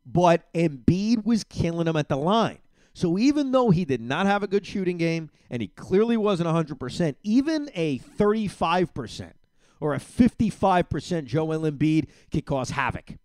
But 0.05 0.53
Embiid 0.53 1.25
was 1.25 1.45
killing 1.45 1.87
him 1.87 1.97
at 1.97 2.09
the 2.09 2.17
line. 2.17 2.59
So 2.93 3.19
even 3.19 3.51
though 3.53 3.71
he 3.71 3.85
did 3.85 4.01
not 4.01 4.27
have 4.27 4.43
a 4.43 4.47
good 4.47 4.67
shooting 4.67 4.99
game 4.99 5.31
and 5.51 5.61
he 5.61 5.69
clearly 5.69 6.17
wasn't 6.17 6.49
100%, 6.49 7.17
even 7.23 7.71
a 7.75 7.99
35% 7.99 9.33
or 9.81 9.95
a 9.95 9.99
55% 9.99 11.25
Joel 11.25 11.61
Embiid 11.61 12.07
could 12.31 12.47
cause 12.47 12.71
havoc. 12.71 13.17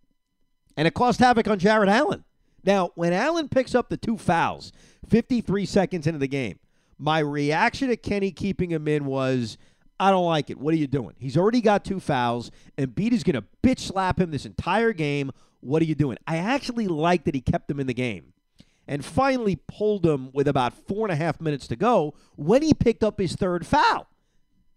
And 0.76 0.88
it 0.88 0.94
caused 0.94 1.20
havoc 1.20 1.46
on 1.48 1.58
Jarrett 1.58 1.88
Allen. 1.88 2.24
Now, 2.64 2.90
when 2.94 3.12
Allen 3.12 3.48
picks 3.48 3.74
up 3.74 3.88
the 3.88 3.96
two 3.96 4.16
fouls 4.16 4.72
53 5.08 5.66
seconds 5.66 6.06
into 6.06 6.18
the 6.18 6.28
game, 6.28 6.58
my 7.00 7.20
reaction 7.20 7.88
to 7.88 7.96
Kenny 7.96 8.30
keeping 8.30 8.70
him 8.70 8.86
in 8.86 9.06
was, 9.06 9.56
I 9.98 10.10
don't 10.10 10.26
like 10.26 10.50
it. 10.50 10.58
What 10.58 10.74
are 10.74 10.76
you 10.76 10.86
doing? 10.86 11.14
He's 11.18 11.36
already 11.36 11.62
got 11.62 11.84
two 11.84 11.98
fouls. 11.98 12.50
Embiid 12.76 13.12
is 13.12 13.24
going 13.24 13.34
to 13.34 13.44
bitch 13.62 13.80
slap 13.80 14.20
him 14.20 14.30
this 14.30 14.44
entire 14.44 14.92
game. 14.92 15.30
What 15.60 15.80
are 15.80 15.86
you 15.86 15.94
doing? 15.94 16.18
I 16.26 16.36
actually 16.36 16.88
like 16.88 17.24
that 17.24 17.34
he 17.34 17.40
kept 17.40 17.70
him 17.70 17.80
in 17.80 17.86
the 17.86 17.94
game 17.94 18.34
and 18.86 19.04
finally 19.04 19.56
pulled 19.56 20.04
him 20.04 20.30
with 20.32 20.46
about 20.46 20.74
four 20.74 21.06
and 21.06 21.12
a 21.12 21.16
half 21.16 21.40
minutes 21.40 21.66
to 21.68 21.76
go 21.76 22.14
when 22.36 22.60
he 22.60 22.74
picked 22.74 23.02
up 23.02 23.18
his 23.18 23.34
third 23.34 23.66
foul. 23.66 24.06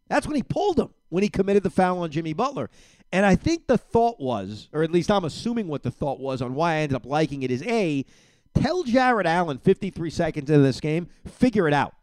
That's 0.07 0.27
when 0.27 0.35
he 0.35 0.43
pulled 0.43 0.79
him, 0.79 0.89
when 1.09 1.23
he 1.23 1.29
committed 1.29 1.63
the 1.63 1.69
foul 1.69 1.99
on 1.99 2.11
Jimmy 2.11 2.33
Butler. 2.33 2.69
And 3.11 3.25
I 3.25 3.35
think 3.35 3.67
the 3.67 3.77
thought 3.77 4.19
was, 4.19 4.69
or 4.71 4.83
at 4.83 4.91
least 4.91 5.11
I'm 5.11 5.25
assuming 5.25 5.67
what 5.67 5.83
the 5.83 5.91
thought 5.91 6.19
was 6.19 6.41
on 6.41 6.55
why 6.55 6.73
I 6.73 6.77
ended 6.77 6.95
up 6.95 7.05
liking 7.05 7.43
it 7.43 7.51
is 7.51 7.63
A, 7.63 8.05
tell 8.53 8.83
Jarrett 8.83 9.27
Allen 9.27 9.57
53 9.57 10.09
seconds 10.09 10.49
into 10.49 10.63
this 10.63 10.79
game, 10.79 11.07
figure 11.25 11.67
it 11.67 11.73
out. 11.73 11.95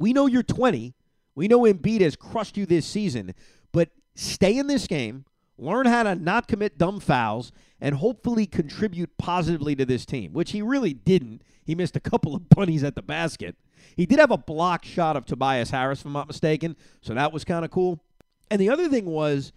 We 0.00 0.14
know 0.14 0.26
you're 0.26 0.42
20. 0.42 0.94
We 1.34 1.46
know 1.46 1.60
Embiid 1.60 2.00
has 2.00 2.16
crushed 2.16 2.56
you 2.56 2.64
this 2.64 2.86
season, 2.86 3.34
but 3.70 3.90
stay 4.14 4.56
in 4.56 4.66
this 4.66 4.86
game, 4.86 5.26
learn 5.58 5.86
how 5.86 6.04
to 6.04 6.14
not 6.14 6.48
commit 6.48 6.78
dumb 6.78 7.00
fouls, 7.00 7.52
and 7.82 7.96
hopefully 7.96 8.46
contribute 8.46 9.16
positively 9.18 9.76
to 9.76 9.84
this 9.84 10.06
team, 10.06 10.32
which 10.32 10.52
he 10.52 10.62
really 10.62 10.94
didn't. 10.94 11.42
He 11.62 11.74
missed 11.74 11.96
a 11.96 12.00
couple 12.00 12.34
of 12.34 12.48
bunnies 12.48 12.82
at 12.82 12.94
the 12.94 13.02
basket. 13.02 13.56
He 13.94 14.06
did 14.06 14.18
have 14.18 14.30
a 14.30 14.38
block 14.38 14.86
shot 14.86 15.16
of 15.16 15.26
Tobias 15.26 15.70
Harris, 15.70 16.00
if 16.00 16.06
I'm 16.06 16.14
not 16.14 16.28
mistaken, 16.28 16.76
so 17.02 17.12
that 17.12 17.32
was 17.32 17.44
kind 17.44 17.64
of 17.64 17.70
cool. 17.70 18.02
And 18.50 18.58
the 18.58 18.70
other 18.70 18.88
thing 18.88 19.04
was, 19.04 19.52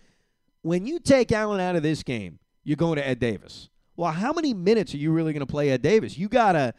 when 0.61 0.85
you 0.85 0.99
take 0.99 1.31
Allen 1.31 1.61
out 1.61 1.77
of 1.77 1.83
this 1.83 2.03
game, 2.03 2.39
you're 2.65 2.75
going 2.75 2.97
to 2.97 3.07
Ed 3.07 3.19
Davis. 3.19 3.69
Well, 3.95 4.11
how 4.11 4.33
many 4.33 4.53
minutes 4.53 4.93
are 4.93 4.97
you 4.97 5.11
really 5.11 5.31
going 5.31 5.45
to 5.45 5.51
play 5.51 5.69
Ed 5.69 5.81
Davis? 5.81 6.17
You 6.17 6.27
got 6.27 6.51
to 6.51 6.73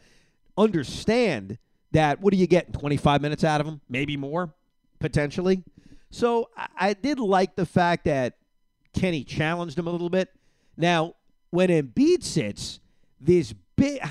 understand 0.55 1.57
that 1.95 2.21
what 2.21 2.33
are 2.33 2.37
you 2.37 2.47
getting? 2.47 2.73
25 2.73 3.21
minutes 3.21 3.43
out 3.43 3.59
of 3.59 3.67
him? 3.67 3.81
Maybe 3.89 4.15
more, 4.17 4.53
potentially. 4.99 5.63
So 6.11 6.49
I, 6.55 6.67
I 6.77 6.93
did 6.93 7.19
like 7.19 7.55
the 7.55 7.65
fact 7.65 8.05
that 8.05 8.37
Kenny 8.93 9.23
challenged 9.23 9.77
him 9.77 9.87
a 9.87 9.91
little 9.91 10.09
bit. 10.09 10.29
Now, 10.77 11.15
when 11.49 11.69
Embiid 11.69 12.23
sits, 12.23 12.79
this 13.19 13.53
big. 13.75 14.01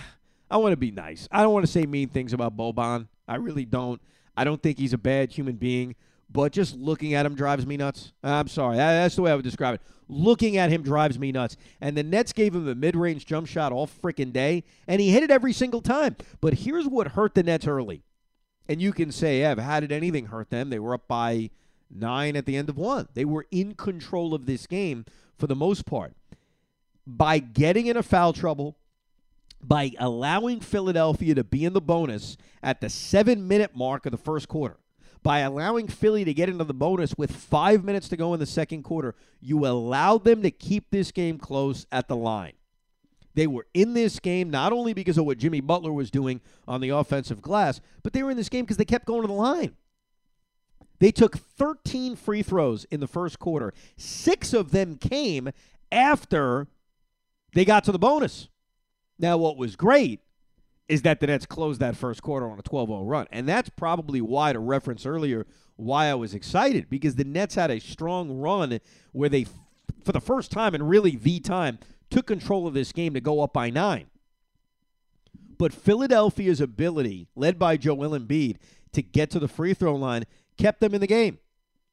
I 0.51 0.57
want 0.59 0.73
to 0.73 0.77
be 0.77 0.91
nice. 0.91 1.29
I 1.33 1.43
don't 1.43 1.53
want 1.53 1.67
to 1.67 1.73
say 1.73 1.87
mean 1.87 2.09
things 2.09 2.33
about 2.33 2.57
Boban. 2.57 3.09
I 3.27 3.37
really 3.37 3.65
don't. 3.65 4.01
I 4.37 4.45
don't 4.45 4.63
think 4.63 4.79
he's 4.79 4.93
a 4.93 4.99
bad 4.99 5.33
human 5.33 5.57
being, 5.57 5.95
but 6.35 6.53
just 6.53 6.75
looking 6.75 7.15
at 7.15 7.25
him 7.25 7.37
drives 7.37 7.65
me 7.65 7.77
nuts. 7.77 8.13
I'm 8.23 8.49
sorry. 8.49 8.77
That's 8.77 9.15
the 9.15 9.23
way 9.23 9.31
I 9.31 9.37
would 9.37 9.45
describe 9.45 9.77
it. 9.77 9.81
Looking 10.09 10.57
at 10.57 10.69
him 10.69 10.83
drives 10.83 11.17
me 11.17 11.31
nuts. 11.31 11.57
And 11.81 11.97
the 11.97 12.03
Nets 12.03 12.33
gave 12.33 12.57
him 12.57 12.67
a 12.67 12.75
mid 12.75 12.97
range 12.97 13.25
jump 13.25 13.47
shot 13.47 13.73
all 13.73 13.87
freaking 13.87 14.33
day, 14.33 14.65
and 14.89 15.01
he 15.01 15.11
hit 15.11 15.23
it 15.23 15.31
every 15.31 15.53
single 15.53 15.81
time. 15.81 16.17
But 16.41 16.55
here's 16.55 16.89
what 16.89 17.13
hurt 17.13 17.37
the 17.37 17.45
Nets 17.45 17.69
early. 17.69 18.03
And 18.69 18.83
you 18.83 18.93
can 18.93 19.13
say, 19.13 19.43
Ev, 19.43 19.59
how 19.59 19.79
did 19.79 19.93
anything 19.93 20.27
hurt 20.27 20.51
them? 20.51 20.71
They 20.71 20.81
were 20.81 20.95
up 20.95 21.07
by 21.07 21.51
nine 21.89 22.35
at 22.35 22.47
the 22.47 22.57
end 22.57 22.69
of 22.69 22.77
one. 22.77 23.07
They 23.15 23.25
were 23.25 23.47
in 23.53 23.77
control 23.77 24.35
of 24.35 24.47
this 24.47 24.67
game 24.67 25.05
for 25.39 25.47
the 25.47 25.55
most 25.55 25.87
part. 25.87 26.15
By 27.07 27.39
getting 27.39 27.87
in 27.87 27.97
a 27.97 28.03
foul 28.03 28.33
trouble, 28.33 28.77
by 29.63 29.93
allowing 30.01 30.59
Philadelphia 30.59 31.37
to 31.37 31.45
be 31.45 31.65
in 31.65 31.75
the 31.75 31.81
bonus 31.81 32.37
at 32.61 32.81
the 32.81 32.89
seven 32.89 33.47
minute 33.47 33.77
mark 33.77 34.05
of 34.05 34.11
the 34.11 34.19
first 34.19 34.49
quarter, 34.49 34.79
by 35.25 35.41
allowing 35.41 35.89
Philly 35.89 36.23
to 36.25 36.35
get 36.35 36.51
into 36.51 36.65
the 36.65 36.75
bonus 36.75 37.15
with 37.17 37.35
five 37.35 37.83
minutes 37.83 38.09
to 38.11 38.17
go 38.17 38.35
in 38.35 38.41
the 38.41 38.47
second 38.47 38.83
quarter, 38.85 39.15
you 39.41 39.67
allowed 39.67 40.23
them 40.23 40.43
to 40.43 40.51
keep 40.51 40.91
this 40.91 41.11
game 41.11 41.39
close 41.39 41.87
at 41.91 42.07
the 42.07 42.15
line. 42.15 42.53
They 43.35 43.47
were 43.47 43.67
in 43.73 43.95
this 43.95 44.21
game 44.21 44.51
not 44.51 44.73
only 44.73 44.93
because 44.93 45.19
of 45.19 45.25
what 45.25 45.39
Jimmy 45.39 45.61
Butler 45.61 45.93
was 45.93 46.11
doing 46.11 46.43
on 46.69 46.81
the 46.81 46.91
offensive 46.91 47.43
glass, 47.43 47.81
but 48.03 48.13
they 48.13 48.23
were 48.23 48.31
in 48.31 48.37
this 48.37 48.51
game 48.51 48.65
because 48.65 48.77
they 48.77 48.85
kept 48.85 49.07
going 49.07 49.23
to 49.23 49.27
the 49.27 49.33
line. 49.33 49.75
They 51.01 51.11
took 51.11 51.39
13 51.39 52.17
free 52.17 52.43
throws 52.43 52.85
in 52.85 53.01
the 53.01 53.09
first 53.09 53.39
quarter. 53.39 53.73
Six 53.97 54.53
of 54.53 54.71
them 54.71 54.97
came 54.97 55.51
after 55.91 56.69
they 57.55 57.65
got 57.65 57.83
to 57.85 57.93
the 57.93 57.99
bonus. 57.99 58.49
Now, 59.19 59.39
what 59.39 59.57
was 59.57 59.75
great 59.75 60.21
is 60.89 61.03
that 61.03 61.21
the 61.21 61.27
Nets 61.27 61.47
closed 61.47 61.81
that 61.81 61.97
first 61.97 62.23
quarter 62.23 62.51
on 62.51 62.59
a 62.59 62.63
12 62.63 62.89
0 62.89 63.03
run. 63.05 63.27
And 63.31 63.49
that's 63.49 63.71
probably 63.71 64.21
why, 64.21 64.53
to 64.53 64.59
reference 64.59 65.07
earlier, 65.07 65.47
why 65.77 66.07
I 66.07 66.15
was 66.15 66.35
excited 66.35 66.91
because 66.91 67.15
the 67.15 67.25
Nets 67.25 67.55
had 67.55 67.71
a 67.71 67.81
strong 67.81 68.39
run 68.39 68.81
where 69.13 69.29
they, 69.29 69.47
for 70.05 70.13
the 70.13 70.21
first 70.21 70.51
time 70.51 70.75
and 70.75 70.89
really 70.89 71.17
the 71.17 71.41
time, 71.41 71.79
took 72.11 72.27
control 72.27 72.67
of 72.67 72.75
this 72.75 72.93
game 72.93 73.15
to 73.15 73.21
go 73.21 73.41
up 73.41 73.53
by 73.53 73.71
nine. 73.71 74.07
But 75.57 75.73
Philadelphia's 75.73 76.61
ability, 76.61 77.29
led 77.35 77.59
by 77.59 77.77
Joel 77.77 78.19
Embiid, 78.19 78.57
to 78.93 79.03
get 79.03 79.31
to 79.31 79.39
the 79.39 79.49
free 79.49 79.75
throw 79.75 79.95
line 79.97 80.25
kept 80.57 80.81
them 80.81 80.95
in 80.95 81.01
the 81.01 81.07
game. 81.07 81.39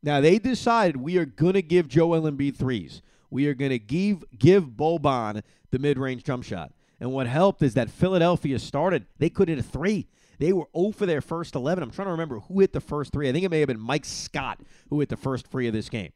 Now 0.03 0.21
they 0.21 0.39
decided 0.39 0.97
we 0.97 1.17
are 1.17 1.25
going 1.25 1.53
to 1.53 1.61
give 1.61 1.87
Joel 1.87 2.29
Embiid 2.29 2.57
threes. 2.57 3.01
We 3.29 3.47
are 3.47 3.53
going 3.53 3.71
to 3.71 3.79
give 3.79 4.23
give 4.37 4.65
Boban 4.65 5.41
the 5.69 5.79
mid-range 5.79 6.23
jump 6.23 6.43
shot. 6.43 6.73
And 7.01 7.11
what 7.11 7.25
helped 7.25 7.63
is 7.63 7.73
that 7.73 7.89
Philadelphia 7.89 8.59
started. 8.59 9.07
They 9.17 9.31
could 9.31 9.49
hit 9.49 9.57
a 9.57 9.63
three. 9.63 10.07
They 10.37 10.53
were 10.53 10.67
0 10.77 10.91
for 10.91 11.07
their 11.07 11.19
first 11.19 11.55
11. 11.55 11.83
I'm 11.83 11.89
trying 11.89 12.05
to 12.05 12.11
remember 12.11 12.39
who 12.39 12.59
hit 12.59 12.73
the 12.73 12.79
first 12.79 13.11
three. 13.11 13.27
I 13.27 13.31
think 13.31 13.43
it 13.43 13.49
may 13.49 13.59
have 13.59 13.67
been 13.67 13.79
Mike 13.79 14.05
Scott 14.05 14.59
who 14.89 14.99
hit 14.99 15.09
the 15.09 15.17
first 15.17 15.47
three 15.47 15.67
of 15.67 15.73
this 15.73 15.89
game. 15.89 16.13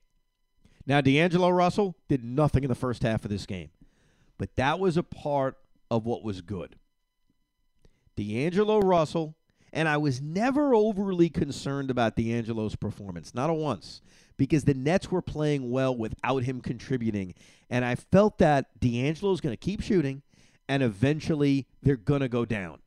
Now, 0.86 1.02
D'Angelo 1.02 1.50
Russell 1.50 1.96
did 2.08 2.24
nothing 2.24 2.64
in 2.64 2.70
the 2.70 2.76
first 2.76 3.02
half 3.02 3.26
of 3.26 3.32
this 3.32 3.48
game, 3.48 3.72
but 4.38 4.56
that 4.56 4.80
was 4.80 4.96
a 4.96 5.04
part 5.04 5.58
of 5.90 6.06
what 6.06 6.24
was 6.24 6.42
good. 6.42 6.76
D'Angelo 8.16 8.80
Russell, 8.80 9.36
and 9.74 9.90
I 9.90 9.98
was 9.98 10.22
never 10.22 10.76
overly 10.76 11.30
concerned 11.30 11.90
about 11.90 12.16
D'Angelo's 12.16 12.76
performance, 12.76 13.34
not 13.34 13.50
a 13.50 13.54
once, 13.54 14.02
because 14.38 14.66
the 14.66 14.76
Nets 14.76 15.10
were 15.10 15.24
playing 15.24 15.72
well 15.72 15.96
without 15.96 16.44
him 16.44 16.62
contributing. 16.62 17.34
And 17.72 17.84
I 17.84 17.96
felt 17.96 18.38
that 18.38 18.80
D'Angelo's 18.80 19.42
going 19.42 19.54
to 19.54 19.58
keep 19.58 19.82
shooting 19.82 20.22
and 20.68 20.84
eventually 20.84 21.68
they're 21.82 21.96
going 21.96 22.22
to 22.22 22.30
go 22.30 22.46
down. 22.46 22.80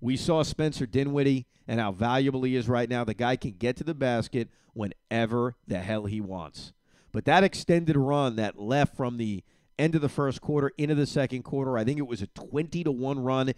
We 0.00 0.16
saw 0.16 0.42
Spencer 0.42 0.86
Dinwiddie 0.86 1.46
and 1.66 1.80
how 1.80 1.92
valuable 1.92 2.44
he 2.44 2.56
is 2.56 2.68
right 2.68 2.88
now. 2.88 3.04
The 3.04 3.14
guy 3.14 3.36
can 3.36 3.52
get 3.52 3.76
to 3.76 3.84
the 3.84 3.94
basket 3.94 4.48
whenever 4.72 5.56
the 5.66 5.78
hell 5.78 6.06
he 6.06 6.20
wants. 6.20 6.72
But 7.12 7.24
that 7.24 7.44
extended 7.44 7.96
run 7.96 8.36
that 8.36 8.58
left 8.58 8.96
from 8.96 9.16
the 9.16 9.42
end 9.78 9.94
of 9.94 10.00
the 10.00 10.08
first 10.08 10.40
quarter 10.40 10.72
into 10.78 10.94
the 10.94 11.06
second 11.06 11.42
quarter, 11.42 11.76
I 11.78 11.84
think 11.84 11.98
it 11.98 12.06
was 12.06 12.22
a 12.22 12.26
20 12.28 12.84
to 12.84 12.92
1 12.92 13.20
run. 13.20 13.52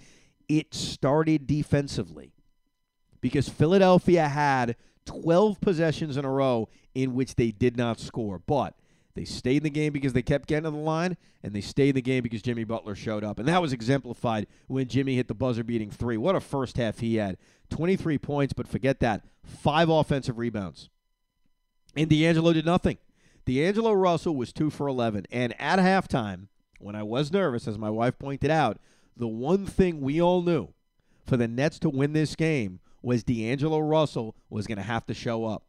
It 0.49 0.75
started 0.75 1.47
defensively 1.47 2.33
because 3.21 3.49
Philadelphia 3.49 4.29
had 4.29 4.77
12 5.07 5.61
possessions 5.61 6.17
in 6.17 6.25
a 6.25 6.31
row 6.31 6.69
in 6.95 7.15
which 7.15 7.35
they 7.35 7.51
did 7.51 7.77
not 7.77 8.01
score. 8.01 8.39
But 8.39 8.75
they 9.15 9.25
stayed 9.25 9.59
in 9.59 9.63
the 9.65 9.71
game 9.71 9.93
because 9.93 10.13
they 10.13 10.23
kept 10.23 10.49
getting 10.49 10.65
to 10.65 10.71
the 10.71 10.77
line, 10.77 11.17
and 11.43 11.53
they 11.53 11.61
stayed 11.61 11.91
in 11.91 11.95
the 11.97 12.03
game 12.03 12.23
because 12.23 12.43
Jimmy 12.43 12.65
Butler 12.65 12.95
showed 12.95 13.25
up. 13.25 13.39
And 13.39 13.49
that 13.49 13.61
was 13.61 13.73
exemplified 13.73 14.47
when 14.69 14.89
Jimmy 14.89 15.17
hit 15.17 15.29
the 15.29 15.35
buzzer 15.35 15.65
beating 15.65 15.91
three. 15.91 16.17
What 16.17 16.37
a 16.37 16.41
first 16.41 16.77
half 16.77 17.01
he 17.01 17.17
had 17.17 17.37
23 17.71 18.19
points, 18.19 18.53
but 18.53 18.69
forget 18.69 19.01
that. 19.01 19.25
Five 19.45 19.89
offensive 19.89 20.39
rebounds. 20.39 20.89
And 21.97 22.09
D'Angelo 22.09 22.53
did 22.53 22.67
nothing. 22.67 22.99
D'Angelo 23.47 23.93
Russell 23.93 24.37
was 24.37 24.53
two 24.53 24.71
for 24.71 24.87
11. 24.87 25.27
And 25.33 25.61
at 25.61 25.79
halftime, 25.79 26.47
when 26.79 26.95
I 26.95 27.03
was 27.03 27.33
nervous, 27.33 27.67
as 27.67 27.79
my 27.79 27.91
wife 27.91 28.19
pointed 28.19 28.51
out, 28.51 28.79
the 29.17 29.27
one 29.27 29.67
thing 29.67 30.01
we 30.01 30.21
all 30.21 30.43
knew 30.43 30.69
for 31.27 31.37
the 31.37 31.49
Nets 31.49 31.79
to 31.81 31.91
win 31.91 32.13
this 32.13 32.37
game 32.37 32.81
was 33.03 33.25
D'Angelo 33.25 33.81
Russell 33.81 34.37
was 34.49 34.67
going 34.67 34.79
to 34.79 34.85
have 34.85 35.07
to 35.07 35.15
show 35.15 35.45
up. 35.47 35.65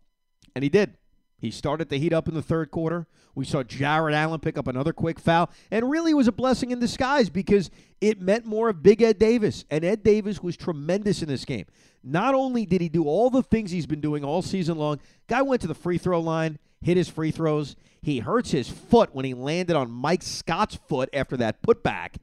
And 0.56 0.64
he 0.64 0.70
did. 0.70 0.96
He 1.42 1.50
started 1.50 1.90
to 1.90 1.98
heat 1.98 2.14
up 2.14 2.28
in 2.28 2.36
the 2.36 2.42
third 2.44 2.70
quarter. 2.70 3.08
We 3.34 3.46
saw 3.46 3.64
Jarrett 3.64 4.14
Allen 4.14 4.40
pick 4.40 4.60
up 4.60 4.68
another 4.68 4.94
quick 4.94 5.20
foul, 5.20 5.50
and 5.72 5.90
really 5.90 6.14
was 6.14 6.28
a 6.28 6.32
blessing 6.32 6.70
in 6.70 6.80
disguise 6.80 7.32
because 7.32 7.72
it 8.00 8.22
meant 8.22 8.46
more 8.46 8.70
of 8.70 8.84
Big 8.84 9.02
Ed 9.02 9.18
Davis. 9.18 9.66
And 9.72 9.84
Ed 9.84 10.04
Davis 10.04 10.44
was 10.44 10.56
tremendous 10.56 11.24
in 11.24 11.28
this 11.28 11.44
game. 11.44 11.66
Not 12.04 12.36
only 12.36 12.68
did 12.68 12.80
he 12.80 12.90
do 12.90 13.06
all 13.06 13.32
the 13.32 13.42
things 13.42 13.72
he's 13.72 13.88
been 13.88 14.02
doing 14.02 14.24
all 14.24 14.44
season 14.44 14.78
long, 14.78 15.00
guy 15.28 15.42
went 15.42 15.62
to 15.62 15.68
the 15.68 15.74
free 15.74 15.98
throw 15.98 16.20
line, 16.20 16.60
hit 16.82 16.96
his 16.96 17.10
free 17.10 17.32
throws. 17.32 17.76
He 18.04 18.20
hurts 18.20 18.52
his 18.52 18.70
foot 18.70 19.10
when 19.14 19.26
he 19.26 19.34
landed 19.34 19.76
on 19.76 19.90
Mike 19.90 20.22
Scott's 20.22 20.76
foot 20.88 21.10
after 21.12 21.38
that 21.38 21.64
putback. 21.64 22.18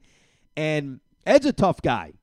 And 0.55 1.01
Ed's 1.25 1.45
a 1.45 1.53
tough 1.53 1.81
guy. 1.81 2.13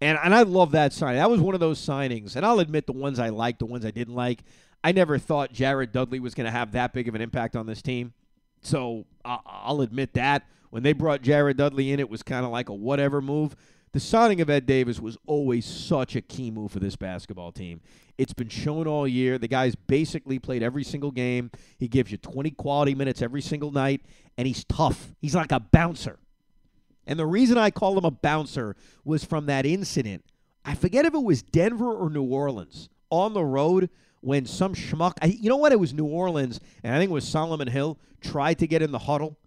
And, 0.00 0.18
and 0.22 0.34
I 0.34 0.42
love 0.42 0.72
that 0.72 0.92
sign. 0.92 1.16
That 1.16 1.30
was 1.30 1.40
one 1.40 1.54
of 1.54 1.60
those 1.60 1.84
signings. 1.84 2.36
And 2.36 2.46
I'll 2.46 2.60
admit 2.60 2.86
the 2.86 2.92
ones 2.92 3.18
I 3.18 3.30
liked, 3.30 3.58
the 3.58 3.66
ones 3.66 3.84
I 3.84 3.90
didn't 3.90 4.14
like. 4.14 4.44
I 4.82 4.92
never 4.92 5.18
thought 5.18 5.52
Jared 5.52 5.92
Dudley 5.92 6.20
was 6.20 6.34
going 6.34 6.46
to 6.46 6.50
have 6.50 6.72
that 6.72 6.92
big 6.92 7.08
of 7.08 7.14
an 7.14 7.20
impact 7.20 7.56
on 7.56 7.66
this 7.66 7.82
team. 7.82 8.12
So 8.62 9.06
I'll 9.24 9.80
admit 9.80 10.14
that. 10.14 10.46
When 10.70 10.82
they 10.82 10.92
brought 10.92 11.22
Jared 11.22 11.56
Dudley 11.56 11.92
in, 11.92 12.00
it 12.00 12.10
was 12.10 12.22
kind 12.22 12.44
of 12.44 12.52
like 12.52 12.68
a 12.68 12.74
whatever 12.74 13.20
move. 13.20 13.56
The 13.92 14.00
signing 14.00 14.40
of 14.40 14.50
Ed 14.50 14.66
Davis 14.66 15.00
was 15.00 15.16
always 15.26 15.64
such 15.64 16.14
a 16.14 16.20
key 16.20 16.50
move 16.50 16.72
for 16.72 16.78
this 16.78 16.94
basketball 16.94 17.52
team. 17.52 17.80
It's 18.18 18.34
been 18.34 18.50
shown 18.50 18.86
all 18.86 19.08
year. 19.08 19.38
The 19.38 19.48
guy's 19.48 19.74
basically 19.74 20.38
played 20.38 20.62
every 20.62 20.84
single 20.84 21.10
game. 21.10 21.50
He 21.78 21.88
gives 21.88 22.10
you 22.10 22.18
20 22.18 22.50
quality 22.52 22.94
minutes 22.94 23.22
every 23.22 23.40
single 23.40 23.70
night, 23.70 24.02
and 24.36 24.46
he's 24.46 24.64
tough. 24.64 25.14
He's 25.20 25.34
like 25.34 25.52
a 25.52 25.60
bouncer. 25.60 26.18
And 27.06 27.18
the 27.18 27.26
reason 27.26 27.56
I 27.56 27.70
call 27.70 27.96
him 27.96 28.04
a 28.04 28.10
bouncer 28.10 28.76
was 29.04 29.24
from 29.24 29.46
that 29.46 29.64
incident. 29.64 30.24
I 30.64 30.74
forget 30.74 31.06
if 31.06 31.14
it 31.14 31.22
was 31.22 31.42
Denver 31.42 31.90
or 31.90 32.10
New 32.10 32.24
Orleans 32.24 32.90
on 33.08 33.32
the 33.32 33.44
road 33.44 33.88
when 34.20 34.46
some 34.46 34.74
schmuck, 34.74 35.14
I, 35.22 35.26
you 35.26 35.48
know 35.48 35.56
what? 35.56 35.72
It 35.72 35.80
was 35.80 35.92
New 35.92 36.06
Orleans, 36.06 36.60
and 36.82 36.94
I 36.94 36.98
think 36.98 37.10
it 37.10 37.14
was 37.14 37.26
Solomon 37.26 37.68
Hill, 37.68 37.98
tried 38.20 38.58
to 38.58 38.66
get 38.66 38.82
in 38.82 38.90
the 38.90 38.98
huddle. 38.98 39.38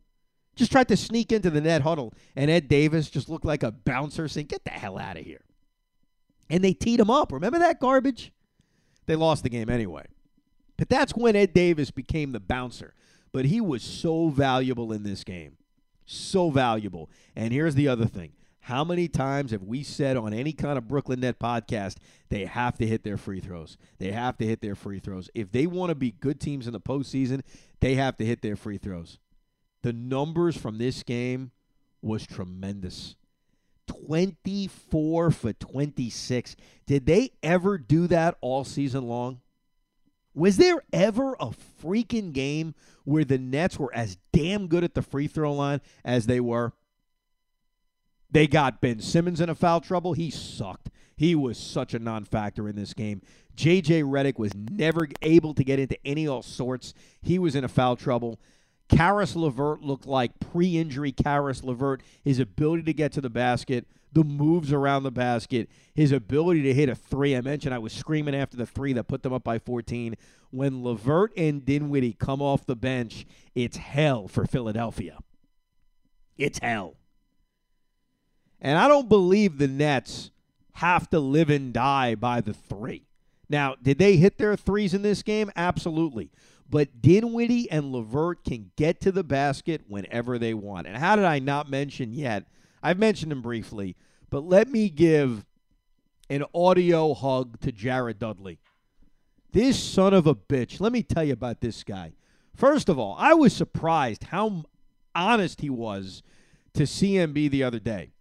Just 0.55 0.71
tried 0.71 0.87
to 0.89 0.97
sneak 0.97 1.31
into 1.31 1.49
the 1.49 1.61
net 1.61 1.81
huddle, 1.81 2.13
and 2.35 2.51
Ed 2.51 2.67
Davis 2.67 3.09
just 3.09 3.29
looked 3.29 3.45
like 3.45 3.63
a 3.63 3.71
bouncer 3.71 4.27
saying, 4.27 4.47
Get 4.47 4.63
the 4.63 4.71
hell 4.71 4.97
out 4.97 5.17
of 5.17 5.25
here. 5.25 5.41
And 6.49 6.63
they 6.63 6.73
teed 6.73 6.99
him 6.99 7.09
up. 7.09 7.31
Remember 7.31 7.59
that 7.59 7.79
garbage? 7.79 8.33
They 9.05 9.15
lost 9.15 9.43
the 9.43 9.49
game 9.49 9.69
anyway. 9.69 10.05
But 10.77 10.89
that's 10.89 11.13
when 11.15 11.35
Ed 11.35 11.53
Davis 11.53 11.91
became 11.91 12.31
the 12.31 12.39
bouncer. 12.39 12.93
But 13.31 13.45
he 13.45 13.61
was 13.61 13.83
so 13.83 14.29
valuable 14.29 14.91
in 14.91 15.03
this 15.03 15.23
game. 15.23 15.57
So 16.05 16.49
valuable. 16.49 17.09
And 17.35 17.53
here's 17.53 17.75
the 17.75 17.87
other 17.87 18.05
thing 18.05 18.33
how 18.61 18.83
many 18.83 19.07
times 19.07 19.51
have 19.51 19.63
we 19.63 19.83
said 19.83 20.17
on 20.17 20.33
any 20.33 20.53
kind 20.53 20.77
of 20.77 20.87
Brooklyn 20.87 21.19
Net 21.21 21.39
podcast 21.39 21.97
they 22.29 22.45
have 22.45 22.77
to 22.77 22.85
hit 22.85 23.03
their 23.03 23.17
free 23.17 23.39
throws? 23.39 23.75
They 23.97 24.11
have 24.11 24.37
to 24.37 24.45
hit 24.45 24.61
their 24.61 24.75
free 24.75 24.99
throws. 24.99 25.29
If 25.33 25.51
they 25.51 25.65
want 25.65 25.89
to 25.89 25.95
be 25.95 26.11
good 26.11 26.39
teams 26.39 26.67
in 26.67 26.73
the 26.73 26.79
postseason, 26.79 27.41
they 27.79 27.95
have 27.95 28.17
to 28.17 28.25
hit 28.25 28.41
their 28.41 28.55
free 28.55 28.77
throws. 28.77 29.17
The 29.81 29.93
numbers 29.93 30.55
from 30.55 30.77
this 30.77 31.01
game 31.01 31.51
was 32.03 32.27
tremendous. 32.27 33.15
24 33.87 35.31
for 35.31 35.53
26. 35.53 36.55
Did 36.85 37.05
they 37.07 37.31
ever 37.41 37.79
do 37.79 38.05
that 38.07 38.37
all 38.41 38.63
season 38.63 39.07
long? 39.07 39.41
Was 40.33 40.57
there 40.57 40.81
ever 40.93 41.33
a 41.39 41.49
freaking 41.83 42.31
game 42.31 42.75
where 43.03 43.25
the 43.25 43.37
Nets 43.37 43.77
were 43.77 43.93
as 43.93 44.17
damn 44.31 44.67
good 44.67 44.83
at 44.83 44.93
the 44.93 45.01
free 45.01 45.27
throw 45.27 45.51
line 45.51 45.81
as 46.05 46.27
they 46.27 46.39
were? 46.39 46.73
They 48.31 48.47
got 48.47 48.81
Ben 48.81 48.99
Simmons 48.99 49.41
in 49.41 49.49
a 49.49 49.55
foul 49.55 49.81
trouble. 49.81 50.13
He 50.13 50.29
sucked. 50.29 50.89
He 51.15 51.35
was 51.35 51.57
such 51.57 51.93
a 51.93 51.99
non 51.99 52.25
factor 52.25 52.67
in 52.67 52.75
this 52.75 52.93
game. 52.93 53.21
JJ 53.55 54.03
Redick 54.03 54.39
was 54.39 54.53
never 54.55 55.07
able 55.21 55.53
to 55.53 55.63
get 55.63 55.79
into 55.79 55.97
any 56.05 56.27
all 56.27 56.41
sorts. 56.41 56.93
He 57.21 57.37
was 57.37 57.55
in 57.55 57.63
a 57.63 57.67
foul 57.67 57.95
trouble. 57.95 58.39
Caris 58.89 59.35
LeVert 59.35 59.81
looked 59.81 60.05
like 60.05 60.39
pre 60.39 60.77
injury 60.77 61.11
Caris 61.11 61.63
LeVert. 61.63 62.01
His 62.23 62.39
ability 62.39 62.83
to 62.83 62.93
get 62.93 63.11
to 63.13 63.21
the 63.21 63.29
basket, 63.29 63.85
the 64.11 64.23
moves 64.23 64.73
around 64.73 65.03
the 65.03 65.11
basket, 65.11 65.69
his 65.93 66.11
ability 66.11 66.63
to 66.63 66.73
hit 66.73 66.89
a 66.89 66.95
three. 66.95 67.35
I 67.35 67.41
mentioned 67.41 67.73
I 67.73 67.79
was 67.79 67.93
screaming 67.93 68.35
after 68.35 68.57
the 68.57 68.65
three 68.65 68.93
that 68.93 69.07
put 69.07 69.23
them 69.23 69.33
up 69.33 69.43
by 69.43 69.59
14. 69.59 70.15
When 70.49 70.83
LeVert 70.83 71.31
and 71.37 71.65
Dinwiddie 71.65 72.13
come 72.13 72.41
off 72.41 72.65
the 72.65 72.75
bench, 72.75 73.25
it's 73.55 73.77
hell 73.77 74.27
for 74.27 74.45
Philadelphia. 74.45 75.19
It's 76.37 76.59
hell. 76.59 76.95
And 78.61 78.77
I 78.77 78.87
don't 78.87 79.09
believe 79.09 79.57
the 79.57 79.67
Nets 79.67 80.31
have 80.73 81.09
to 81.09 81.19
live 81.19 81.49
and 81.49 81.73
die 81.73 82.15
by 82.15 82.41
the 82.41 82.53
three. 82.53 83.07
Now, 83.49 83.75
did 83.81 83.97
they 83.97 84.15
hit 84.15 84.37
their 84.37 84.55
threes 84.55 84.93
in 84.93 85.01
this 85.01 85.23
game? 85.23 85.51
Absolutely. 85.55 86.31
But 86.69 87.01
Dinwiddie 87.01 87.69
and 87.69 87.91
LeVert 87.91 88.45
can 88.45 88.71
get 88.77 89.01
to 89.01 89.11
the 89.11 89.25
basket 89.25 89.81
whenever 89.87 90.39
they 90.39 90.53
want. 90.53 90.87
And 90.87 90.95
how 90.95 91.17
did 91.17 91.25
I 91.25 91.39
not 91.39 91.69
mention 91.69 92.13
yet? 92.13 92.45
I've 92.81 92.97
mentioned 92.97 93.31
him 93.31 93.41
briefly, 93.41 93.97
but 94.29 94.45
let 94.45 94.69
me 94.69 94.89
give 94.89 95.45
an 96.29 96.45
audio 96.55 97.13
hug 97.13 97.59
to 97.59 97.73
Jared 97.73 98.19
Dudley. 98.19 98.59
This 99.51 99.77
son 99.77 100.13
of 100.13 100.27
a 100.27 100.35
bitch. 100.35 100.79
Let 100.79 100.93
me 100.93 101.03
tell 101.03 101.25
you 101.25 101.33
about 101.33 101.59
this 101.59 101.83
guy. 101.83 102.13
First 102.55 102.87
of 102.87 102.97
all, 102.97 103.17
I 103.19 103.33
was 103.33 103.53
surprised 103.53 104.25
how 104.25 104.63
honest 105.13 105.59
he 105.59 105.69
was 105.69 106.23
to 106.73 106.83
CMB 106.83 107.51
the 107.51 107.63
other 107.63 107.79
day 107.79 108.13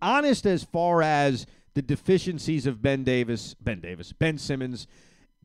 honest 0.00 0.46
as 0.46 0.64
far 0.64 1.02
as 1.02 1.46
the 1.74 1.82
deficiencies 1.82 2.66
of 2.66 2.82
Ben 2.82 3.04
Davis, 3.04 3.54
Ben 3.60 3.80
Davis, 3.80 4.12
Ben 4.12 4.38
Simmons, 4.38 4.86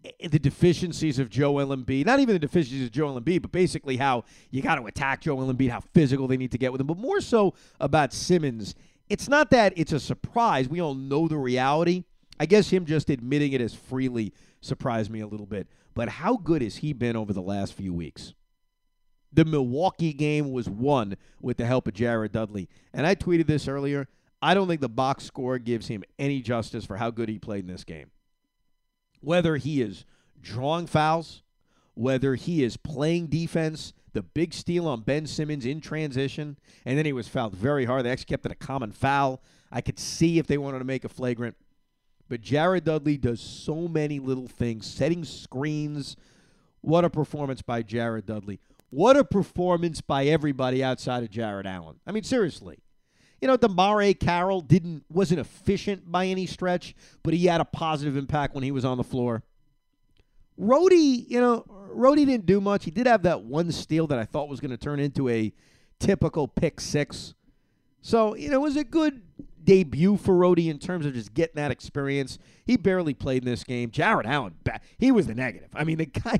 eh, 0.03 0.27
the 0.27 0.39
deficiencies 0.39 1.19
of 1.19 1.29
Joel 1.29 1.75
Embiid, 1.75 2.05
not 2.05 2.19
even 2.19 2.33
the 2.33 2.39
deficiencies 2.39 2.87
of 2.87 2.91
Joel 2.91 3.19
Embiid, 3.19 3.41
but 3.41 3.51
basically 3.51 3.97
how 3.97 4.23
you 4.49 4.61
got 4.61 4.75
to 4.75 4.85
attack 4.85 5.21
Joel 5.21 5.53
Embiid, 5.53 5.69
how 5.69 5.81
physical 5.93 6.27
they 6.27 6.37
need 6.37 6.51
to 6.51 6.57
get 6.57 6.71
with 6.71 6.81
him, 6.81 6.87
but 6.87 6.97
more 6.97 7.21
so 7.21 7.53
about 7.79 8.13
Simmons. 8.13 8.75
It's 9.09 9.27
not 9.27 9.51
that 9.51 9.73
it's 9.75 9.91
a 9.91 9.99
surprise. 9.99 10.69
We 10.69 10.81
all 10.81 10.95
know 10.95 11.27
the 11.27 11.37
reality. 11.37 12.05
I 12.39 12.45
guess 12.45 12.69
him 12.69 12.85
just 12.85 13.09
admitting 13.09 13.53
it 13.53 13.61
as 13.61 13.73
freely 13.75 14.33
surprised 14.59 15.11
me 15.11 15.19
a 15.19 15.27
little 15.27 15.45
bit. 15.45 15.67
But 15.93 16.09
how 16.09 16.37
good 16.37 16.61
has 16.61 16.77
he 16.77 16.93
been 16.93 17.15
over 17.15 17.33
the 17.33 17.41
last 17.41 17.73
few 17.73 17.93
weeks? 17.93 18.33
The 19.31 19.45
Milwaukee 19.45 20.13
game 20.13 20.51
was 20.51 20.69
won 20.69 21.15
with 21.41 21.57
the 21.57 21.65
help 21.65 21.87
of 21.87 21.93
Jared 21.93 22.31
Dudley. 22.31 22.69
And 22.93 23.05
I 23.05 23.15
tweeted 23.15 23.47
this 23.47 23.67
earlier. 23.67 24.07
I 24.43 24.53
don't 24.53 24.67
think 24.67 24.81
the 24.81 24.89
box 24.89 25.23
score 25.23 25.57
gives 25.57 25.87
him 25.87 26.03
any 26.19 26.41
justice 26.41 26.83
for 26.83 26.97
how 26.97 27.11
good 27.11 27.29
he 27.29 27.39
played 27.39 27.63
in 27.63 27.71
this 27.71 27.85
game. 27.85 28.11
Whether 29.21 29.55
he 29.55 29.81
is 29.81 30.03
drawing 30.41 30.85
fouls, 30.87 31.43
whether 31.93 32.35
he 32.35 32.61
is 32.61 32.75
playing 32.75 33.27
defense, 33.27 33.93
the 34.11 34.21
big 34.21 34.53
steal 34.53 34.85
on 34.85 34.99
Ben 34.99 35.27
Simmons 35.27 35.65
in 35.65 35.79
transition, 35.79 36.57
and 36.83 36.97
then 36.97 37.05
he 37.05 37.13
was 37.13 37.29
fouled 37.29 37.55
very 37.55 37.85
hard. 37.85 38.03
They 38.03 38.11
actually 38.11 38.25
kept 38.25 38.45
it 38.45 38.51
a 38.51 38.55
common 38.55 38.91
foul. 38.91 39.41
I 39.71 39.79
could 39.79 39.97
see 39.97 40.39
if 40.39 40.47
they 40.47 40.57
wanted 40.57 40.79
to 40.79 40.85
make 40.85 41.05
a 41.05 41.09
flagrant. 41.09 41.55
But 42.27 42.41
Jared 42.41 42.83
Dudley 42.83 43.15
does 43.15 43.39
so 43.39 43.87
many 43.87 44.19
little 44.19 44.47
things, 44.47 44.85
setting 44.85 45.23
screens. 45.23 46.17
What 46.81 47.05
a 47.05 47.09
performance 47.09 47.61
by 47.61 47.81
Jared 47.81 48.25
Dudley. 48.25 48.59
What 48.89 49.15
a 49.15 49.23
performance 49.23 50.01
by 50.01 50.25
everybody 50.25 50.83
outside 50.83 51.23
of 51.23 51.29
Jarrett 51.29 51.65
Allen. 51.65 52.01
I 52.05 52.11
mean, 52.11 52.23
seriously. 52.23 52.82
You 53.43 53.47
know, 53.47 53.57
DeMarre 53.57 54.17
Carroll 54.17 54.61
didn't 54.61 55.03
wasn't 55.09 55.41
efficient 55.41 56.09
by 56.09 56.27
any 56.27 56.45
stretch, 56.45 56.95
but 57.23 57.33
he 57.33 57.47
had 57.47 57.59
a 57.59 57.65
positive 57.65 58.15
impact 58.15 58.55
when 58.55 58.63
he 58.63 58.71
was 58.71 58.85
on 58.85 58.95
the 58.95 59.03
floor. 59.03 59.43
Rhodey, 60.57 61.29
you 61.29 61.41
know, 61.41 61.65
Rhodey 61.93 62.25
didn't 62.25 62.45
do 62.45 62.61
much. 62.61 62.85
He 62.85 62.91
did 62.91 63.05
have 63.05 63.23
that 63.23 63.43
one 63.43 63.69
steal 63.73 64.07
that 64.07 64.17
I 64.17 64.23
thought 64.23 64.47
was 64.47 64.61
going 64.61 64.71
to 64.71 64.77
turn 64.77 65.01
into 65.01 65.27
a 65.27 65.51
typical 65.99 66.47
pick 66.47 66.79
six. 66.79 67.33
So, 68.01 68.33
you 68.33 68.47
know, 68.47 68.55
it 68.55 68.61
was 68.61 68.77
a 68.77 68.85
good 68.85 69.21
debut 69.61 70.15
for 70.15 70.35
Rhodey 70.35 70.69
in 70.69 70.79
terms 70.79 71.05
of 71.05 71.13
just 71.13 71.33
getting 71.33 71.55
that 71.57 71.69
experience. 71.69 72.39
He 72.65 72.77
barely 72.77 73.13
played 73.13 73.43
in 73.43 73.51
this 73.51 73.65
game. 73.65 73.91
Jarrett 73.91 74.25
Allen, 74.25 74.55
he 74.97 75.11
was 75.11 75.27
the 75.27 75.35
negative. 75.35 75.67
I 75.73 75.83
mean, 75.83 75.97
the 75.97 76.05
guy, 76.05 76.39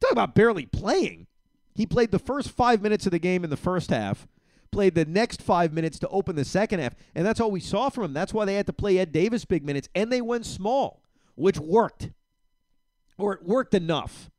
talk 0.00 0.12
about 0.12 0.34
barely 0.34 0.64
playing. 0.64 1.26
He 1.74 1.84
played 1.84 2.12
the 2.12 2.18
first 2.18 2.48
five 2.48 2.80
minutes 2.80 3.04
of 3.04 3.12
the 3.12 3.18
game 3.18 3.44
in 3.44 3.50
the 3.50 3.58
first 3.58 3.90
half 3.90 4.26
played 4.70 4.94
the 4.94 5.04
next 5.04 5.42
five 5.42 5.72
minutes 5.72 5.98
to 6.00 6.08
open 6.08 6.36
the 6.36 6.44
second 6.44 6.80
half, 6.80 6.94
and 7.14 7.26
that's 7.26 7.40
all 7.40 7.50
we 7.50 7.60
saw 7.60 7.88
from 7.88 8.04
him. 8.04 8.12
That's 8.12 8.32
why 8.32 8.44
they 8.44 8.54
had 8.54 8.66
to 8.66 8.72
play 8.72 8.98
Ed 8.98 9.12
Davis 9.12 9.44
big 9.44 9.64
minutes, 9.64 9.88
and 9.94 10.12
they 10.12 10.20
went 10.20 10.46
small, 10.46 11.02
which 11.34 11.58
worked, 11.58 12.10
or 13.18 13.34
it 13.34 13.42
worked 13.42 13.74
enough. 13.74 14.30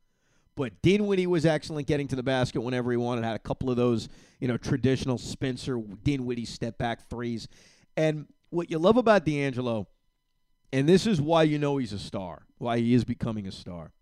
But 0.54 0.82
Dinwiddie 0.82 1.26
was 1.26 1.46
excellent 1.46 1.86
getting 1.86 2.08
to 2.08 2.16
the 2.16 2.22
basket 2.22 2.60
whenever 2.60 2.90
he 2.90 2.96
wanted. 2.96 3.24
Had 3.24 3.36
a 3.36 3.38
couple 3.38 3.70
of 3.70 3.76
those, 3.76 4.08
you 4.38 4.48
know, 4.48 4.58
traditional 4.58 5.16
Spencer 5.16 5.78
Dinwiddie 6.02 6.44
step 6.44 6.76
back 6.76 7.08
threes. 7.08 7.48
And 7.96 8.26
what 8.50 8.70
you 8.70 8.78
love 8.78 8.98
about 8.98 9.24
D'Angelo, 9.24 9.88
and 10.72 10.88
this 10.88 11.06
is 11.06 11.20
why 11.20 11.44
you 11.44 11.58
know 11.58 11.78
he's 11.78 11.92
a 11.92 11.98
star, 11.98 12.46
why 12.58 12.78
he 12.78 12.92
is 12.92 13.04
becoming 13.04 13.46
a 13.46 13.52
star, 13.52 13.92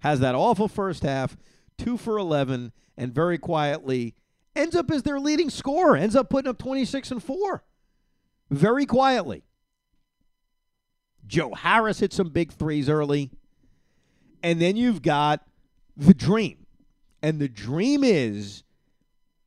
has 0.00 0.20
that 0.20 0.34
awful 0.34 0.66
first 0.66 1.02
half, 1.02 1.36
two 1.76 1.96
for 1.96 2.18
11, 2.18 2.72
and 2.96 3.14
very 3.14 3.38
quietly 3.38 4.14
ends 4.54 4.76
up 4.76 4.90
as 4.90 5.02
their 5.02 5.20
leading 5.20 5.50
scorer, 5.50 5.96
ends 5.96 6.16
up 6.16 6.28
putting 6.30 6.48
up 6.48 6.58
26 6.58 7.10
and 7.10 7.22
4 7.22 7.64
very 8.50 8.86
quietly. 8.86 9.44
Joe 11.26 11.54
Harris 11.54 12.00
hit 12.00 12.12
some 12.12 12.28
big 12.28 12.52
threes 12.52 12.88
early. 12.88 13.30
And 14.42 14.60
then 14.60 14.76
you've 14.76 15.02
got 15.02 15.46
the 15.96 16.14
dream. 16.14 16.66
And 17.22 17.40
the 17.40 17.48
dream 17.48 18.04
is 18.04 18.64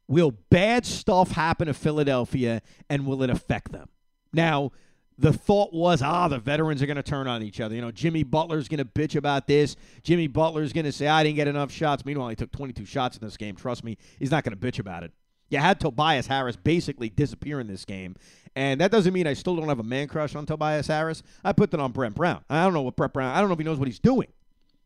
will 0.07 0.31
bad 0.49 0.85
stuff 0.85 1.31
happen 1.31 1.67
to 1.67 1.73
Philadelphia 1.73 2.61
and 2.89 3.05
will 3.05 3.23
it 3.23 3.29
affect 3.29 3.71
them? 3.71 3.89
Now, 4.33 4.71
the 5.17 5.31
thought 5.31 5.73
was, 5.73 6.01
ah, 6.01 6.27
the 6.27 6.39
veterans 6.39 6.81
are 6.81 6.85
going 6.85 6.97
to 6.97 7.03
turn 7.03 7.27
on 7.27 7.41
each 7.41 7.61
other. 7.61 7.73
You 7.73 7.81
know, 7.81 7.91
Jimmy 7.91 8.23
Butler's 8.23 8.67
going 8.67 8.79
to 8.79 8.85
bitch 8.85 9.15
about 9.15 9.47
this. 9.47 9.75
Jimmy 10.03 10.27
Butler's 10.27 10.73
going 10.73 10.85
to 10.85 10.91
say, 10.91 11.07
I 11.07 11.23
didn't 11.23 11.37
get 11.37 11.47
enough 11.47 11.71
shots. 11.71 12.05
Meanwhile, 12.05 12.29
he 12.29 12.35
took 12.35 12.51
22 12.51 12.85
shots 12.85 13.17
in 13.17 13.25
this 13.25 13.37
game. 13.37 13.55
Trust 13.55 13.83
me, 13.83 13.97
he's 14.19 14.31
not 14.31 14.43
going 14.43 14.57
to 14.57 14.59
bitch 14.59 14.79
about 14.79 15.03
it. 15.03 15.11
You 15.49 15.59
had 15.59 15.79
Tobias 15.79 16.27
Harris 16.27 16.55
basically 16.55 17.09
disappear 17.09 17.59
in 17.59 17.67
this 17.67 17.85
game. 17.85 18.15
And 18.55 18.81
that 18.81 18.91
doesn't 18.91 19.13
mean 19.13 19.27
I 19.27 19.33
still 19.33 19.55
don't 19.55 19.69
have 19.69 19.79
a 19.79 19.83
man 19.83 20.07
crush 20.07 20.35
on 20.35 20.45
Tobias 20.45 20.87
Harris. 20.87 21.23
I 21.43 21.53
put 21.53 21.71
that 21.71 21.79
on 21.79 21.91
Brett 21.91 22.15
Brown. 22.15 22.43
I 22.49 22.63
don't 22.63 22.73
know 22.73 22.81
what 22.81 22.95
Brett 22.95 23.13
Brown, 23.13 23.33
I 23.35 23.39
don't 23.39 23.49
know 23.49 23.53
if 23.53 23.59
he 23.59 23.65
knows 23.65 23.77
what 23.77 23.87
he's 23.87 23.99
doing. 23.99 24.27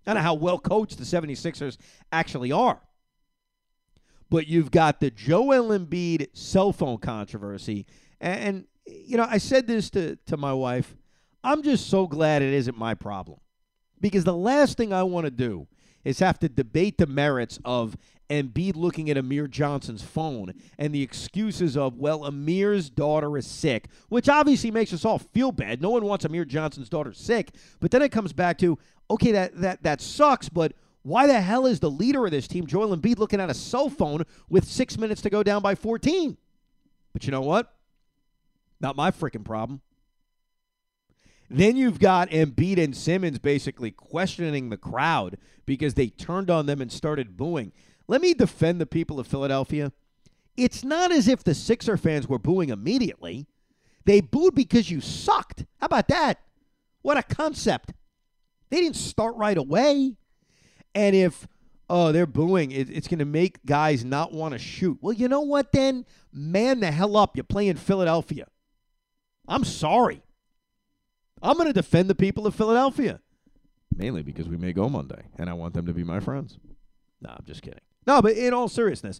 I 0.05 0.13
don't 0.13 0.21
know 0.21 0.27
how 0.27 0.33
well 0.33 0.59
coached 0.59 0.97
the 0.97 1.03
76ers 1.03 1.77
actually 2.11 2.51
are. 2.51 2.81
But 4.29 4.47
you've 4.47 4.69
got 4.69 4.99
the 4.99 5.09
Joel 5.09 5.69
Embiid 5.77 6.27
cell 6.33 6.71
phone 6.71 6.97
controversy. 6.97 7.85
And, 8.19 8.65
you 8.89 9.17
know, 9.17 9.27
I 9.29 9.37
said 9.37 9.67
this 9.67 9.89
to, 9.91 10.15
to 10.27 10.37
my 10.37 10.53
wife. 10.53 10.95
I'm 11.43 11.63
just 11.63 11.89
so 11.89 12.07
glad 12.07 12.41
it 12.41 12.53
isn't 12.53 12.77
my 12.77 12.93
problem. 12.93 13.39
Because 14.01 14.23
the 14.23 14.35
last 14.35 14.77
thing 14.77 14.93
I 14.93 15.03
want 15.03 15.25
to 15.25 15.31
do 15.31 15.67
is 16.03 16.19
have 16.19 16.39
to 16.39 16.49
debate 16.49 16.97
the 16.97 17.07
merits 17.07 17.59
of 17.65 17.97
Embiid 18.29 18.75
looking 18.75 19.09
at 19.09 19.17
Amir 19.17 19.47
Johnson's 19.47 20.03
phone 20.03 20.53
and 20.77 20.93
the 20.93 21.01
excuses 21.01 21.75
of, 21.75 21.97
well, 21.97 22.25
Amir's 22.25 22.89
daughter 22.89 23.37
is 23.37 23.47
sick, 23.47 23.87
which 24.07 24.29
obviously 24.29 24.71
makes 24.71 24.93
us 24.93 25.03
all 25.03 25.19
feel 25.19 25.51
bad. 25.51 25.81
No 25.81 25.89
one 25.89 26.05
wants 26.05 26.25
Amir 26.25 26.45
Johnson's 26.45 26.89
daughter 26.89 27.11
sick. 27.11 27.51
But 27.79 27.91
then 27.91 28.01
it 28.01 28.11
comes 28.11 28.31
back 28.31 28.57
to, 28.59 28.77
okay, 29.09 29.31
that, 29.31 29.59
that, 29.59 29.83
that 29.83 30.01
sucks, 30.01 30.47
but 30.47 30.73
why 31.01 31.27
the 31.27 31.41
hell 31.41 31.65
is 31.65 31.79
the 31.79 31.89
leader 31.89 32.25
of 32.25 32.31
this 32.31 32.47
team, 32.47 32.67
Joel 32.67 32.95
Embiid, 32.95 33.17
looking 33.17 33.41
at 33.41 33.49
a 33.49 33.53
cell 33.53 33.89
phone 33.89 34.23
with 34.49 34.65
six 34.65 34.97
minutes 34.97 35.21
to 35.21 35.29
go 35.29 35.43
down 35.43 35.61
by 35.61 35.73
14? 35.73 36.37
But 37.13 37.25
you 37.25 37.31
know 37.31 37.41
what? 37.41 37.73
Not 38.79 38.95
my 38.95 39.11
freaking 39.11 39.45
problem. 39.45 39.81
Then 41.49 41.77
you've 41.77 41.99
got 41.99 42.29
Embiid 42.29 42.77
and 42.77 42.95
Simmons 42.95 43.39
basically 43.39 43.91
questioning 43.91 44.69
the 44.69 44.77
crowd 44.77 45.37
because 45.65 45.95
they 45.95 46.07
turned 46.07 46.49
on 46.49 46.67
them 46.67 46.79
and 46.79 46.91
started 46.91 47.35
booing. 47.35 47.71
Let 48.07 48.21
me 48.21 48.33
defend 48.33 48.79
the 48.79 48.85
people 48.85 49.19
of 49.19 49.27
Philadelphia. 49.27 49.91
It's 50.55 50.83
not 50.83 51.11
as 51.11 51.27
if 51.27 51.43
the 51.43 51.55
Sixer 51.55 51.97
fans 51.97 52.27
were 52.27 52.39
booing 52.39 52.69
immediately. 52.69 53.47
They 54.05 54.21
booed 54.21 54.55
because 54.55 54.91
you 54.91 55.01
sucked. 55.01 55.65
How 55.79 55.85
about 55.85 56.07
that? 56.09 56.39
What 57.01 57.17
a 57.17 57.23
concept. 57.23 57.93
They 58.69 58.81
didn't 58.81 58.95
start 58.95 59.35
right 59.35 59.57
away. 59.57 60.15
And 60.93 61.15
if 61.15 61.47
oh 61.89 62.11
they're 62.11 62.27
booing, 62.27 62.71
it, 62.71 62.89
it's 62.89 63.07
going 63.07 63.19
to 63.19 63.25
make 63.25 63.65
guys 63.65 64.03
not 64.05 64.33
want 64.33 64.53
to 64.53 64.59
shoot. 64.59 64.99
Well, 65.01 65.13
you 65.13 65.27
know 65.27 65.41
what? 65.41 65.71
Then 65.71 66.05
man 66.31 66.79
the 66.79 66.91
hell 66.91 67.17
up. 67.17 67.35
You 67.35 67.43
play 67.43 67.67
in 67.67 67.77
Philadelphia. 67.77 68.47
I'm 69.49 69.65
sorry. 69.65 70.21
I'm 71.41 71.57
going 71.57 71.67
to 71.67 71.73
defend 71.73 72.09
the 72.09 72.15
people 72.15 72.45
of 72.45 72.55
Philadelphia, 72.55 73.19
mainly 73.95 74.23
because 74.23 74.47
we 74.47 74.57
may 74.57 74.73
go 74.73 74.87
Monday, 74.87 75.23
and 75.37 75.49
I 75.49 75.53
want 75.53 75.73
them 75.73 75.85
to 75.87 75.93
be 75.93 76.03
my 76.03 76.19
friends. 76.19 76.59
No, 77.21 77.29
I'm 77.29 77.45
just 77.45 77.61
kidding. 77.61 77.79
No, 78.05 78.21
but 78.21 78.37
in 78.37 78.53
all 78.53 78.67
seriousness, 78.67 79.19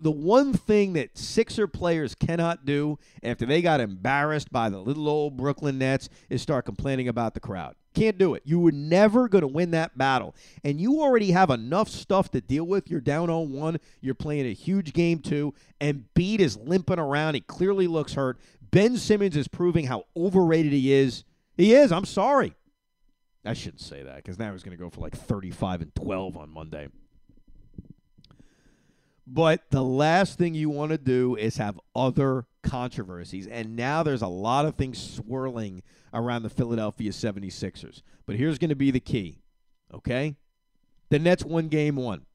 the 0.00 0.10
one 0.10 0.52
thing 0.52 0.94
that 0.94 1.18
Sixer 1.18 1.66
players 1.66 2.14
cannot 2.14 2.64
do 2.64 2.98
after 3.22 3.44
they 3.44 3.60
got 3.60 3.80
embarrassed 3.80 4.50
by 4.50 4.70
the 4.70 4.78
little 4.78 5.08
old 5.08 5.36
Brooklyn 5.36 5.78
Nets 5.78 6.08
is 6.30 6.40
start 6.40 6.64
complaining 6.64 7.08
about 7.08 7.34
the 7.34 7.40
crowd. 7.40 7.74
Can't 7.94 8.18
do 8.18 8.34
it. 8.34 8.42
You 8.44 8.60
were 8.60 8.72
never 8.72 9.26
going 9.26 9.42
to 9.42 9.48
win 9.48 9.70
that 9.70 9.96
battle. 9.96 10.34
And 10.62 10.78
you 10.78 11.00
already 11.00 11.30
have 11.30 11.48
enough 11.48 11.88
stuff 11.88 12.30
to 12.32 12.42
deal 12.42 12.64
with. 12.64 12.90
You're 12.90 13.00
down 13.00 13.30
on 13.30 13.52
1. 13.52 13.78
You're 14.02 14.14
playing 14.14 14.46
a 14.46 14.52
huge 14.52 14.92
game, 14.92 15.20
too. 15.20 15.54
Embiid 15.80 16.40
is 16.40 16.58
limping 16.58 16.98
around. 16.98 17.34
He 17.34 17.40
clearly 17.40 17.86
looks 17.86 18.12
hurt. 18.12 18.38
Ben 18.76 18.98
Simmons 18.98 19.38
is 19.38 19.48
proving 19.48 19.86
how 19.86 20.04
overrated 20.14 20.70
he 20.70 20.92
is. 20.92 21.24
He 21.56 21.72
is. 21.72 21.90
I'm 21.90 22.04
sorry. 22.04 22.52
I 23.42 23.54
shouldn't 23.54 23.80
say 23.80 24.02
that 24.02 24.16
because 24.16 24.38
now 24.38 24.52
he's 24.52 24.62
going 24.62 24.76
to 24.76 24.82
go 24.82 24.90
for 24.90 25.00
like 25.00 25.16
35 25.16 25.80
and 25.80 25.94
12 25.94 26.36
on 26.36 26.50
Monday. 26.50 26.88
But 29.26 29.62
the 29.70 29.82
last 29.82 30.36
thing 30.36 30.52
you 30.52 30.68
want 30.68 30.90
to 30.90 30.98
do 30.98 31.36
is 31.36 31.56
have 31.56 31.80
other 31.94 32.44
controversies. 32.62 33.46
And 33.46 33.76
now 33.76 34.02
there's 34.02 34.20
a 34.20 34.28
lot 34.28 34.66
of 34.66 34.74
things 34.74 35.02
swirling 35.02 35.82
around 36.12 36.42
the 36.42 36.50
Philadelphia 36.50 37.12
76ers. 37.12 38.02
But 38.26 38.36
here's 38.36 38.58
going 38.58 38.68
to 38.68 38.76
be 38.76 38.90
the 38.90 39.00
key, 39.00 39.38
okay? 39.94 40.36
The 41.08 41.18
Nets 41.18 41.46
won 41.46 41.68
game 41.68 41.96
one. 41.96 42.26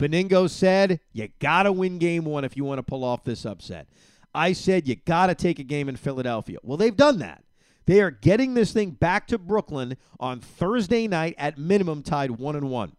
Benigno 0.00 0.48
said, 0.48 1.00
you 1.12 1.28
got 1.38 1.64
to 1.64 1.72
win 1.72 1.98
game 1.98 2.24
one 2.24 2.46
if 2.46 2.56
you 2.56 2.64
want 2.64 2.78
to 2.78 2.82
pull 2.82 3.04
off 3.04 3.24
this 3.24 3.44
upset. 3.44 3.88
I 4.36 4.52
said, 4.52 4.86
you 4.86 4.96
got 4.96 5.28
to 5.28 5.34
take 5.34 5.58
a 5.58 5.64
game 5.64 5.88
in 5.88 5.96
Philadelphia. 5.96 6.58
Well, 6.62 6.76
they've 6.76 6.94
done 6.94 7.20
that. 7.20 7.42
They 7.86 8.02
are 8.02 8.10
getting 8.10 8.52
this 8.52 8.70
thing 8.70 8.90
back 8.90 9.26
to 9.28 9.38
Brooklyn 9.38 9.96
on 10.20 10.40
Thursday 10.40 11.08
night 11.08 11.34
at 11.38 11.56
minimum 11.56 12.02
tied 12.02 12.32
1 12.32 12.56
and 12.56 12.68
1. 12.68 12.92